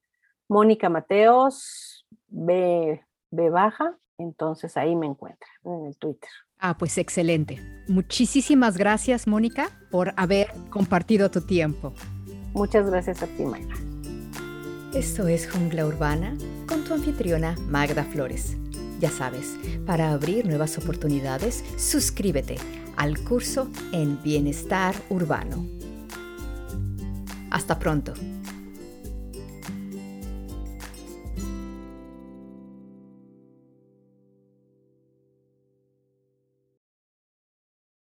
Mónica 0.48 0.90
Mateos 0.90 2.06
B, 2.28 3.04
B 3.32 3.50
baja, 3.50 3.98
entonces 4.18 4.78
ahí 4.78 4.96
me 4.96 5.08
encuentran 5.08 5.52
en 5.66 5.88
el 5.88 5.98
Twitter. 5.98 6.30
Ah, 6.60 6.78
pues 6.78 7.00
excelente. 7.00 7.60
Muchísimas 7.88 8.78
gracias, 8.78 9.28
Mónica, 9.28 9.70
por 9.90 10.14
haber 10.16 10.48
compartido 10.70 11.32
tu 11.32 11.42
tiempo. 11.42 11.94
Muchas 12.54 12.90
gracias 12.90 13.24
a 13.24 13.28
ti, 13.28 13.44
Mayra. 13.44 13.76
Esto 14.94 15.28
es 15.28 15.50
Jungla 15.50 15.86
Urbana 15.86 16.36
con 16.68 16.84
tu 16.84 16.94
anfitriona 16.94 17.56
Magda 17.70 18.04
Flores. 18.04 18.58
Ya 19.00 19.10
sabes, 19.10 19.58
para 19.86 20.12
abrir 20.12 20.46
nuevas 20.46 20.78
oportunidades, 20.78 21.64
suscríbete 21.78 22.58
al 22.98 23.18
curso 23.20 23.70
en 23.94 24.22
Bienestar 24.22 24.94
Urbano. 25.10 25.66
Hasta 27.50 27.80
pronto. 27.80 28.14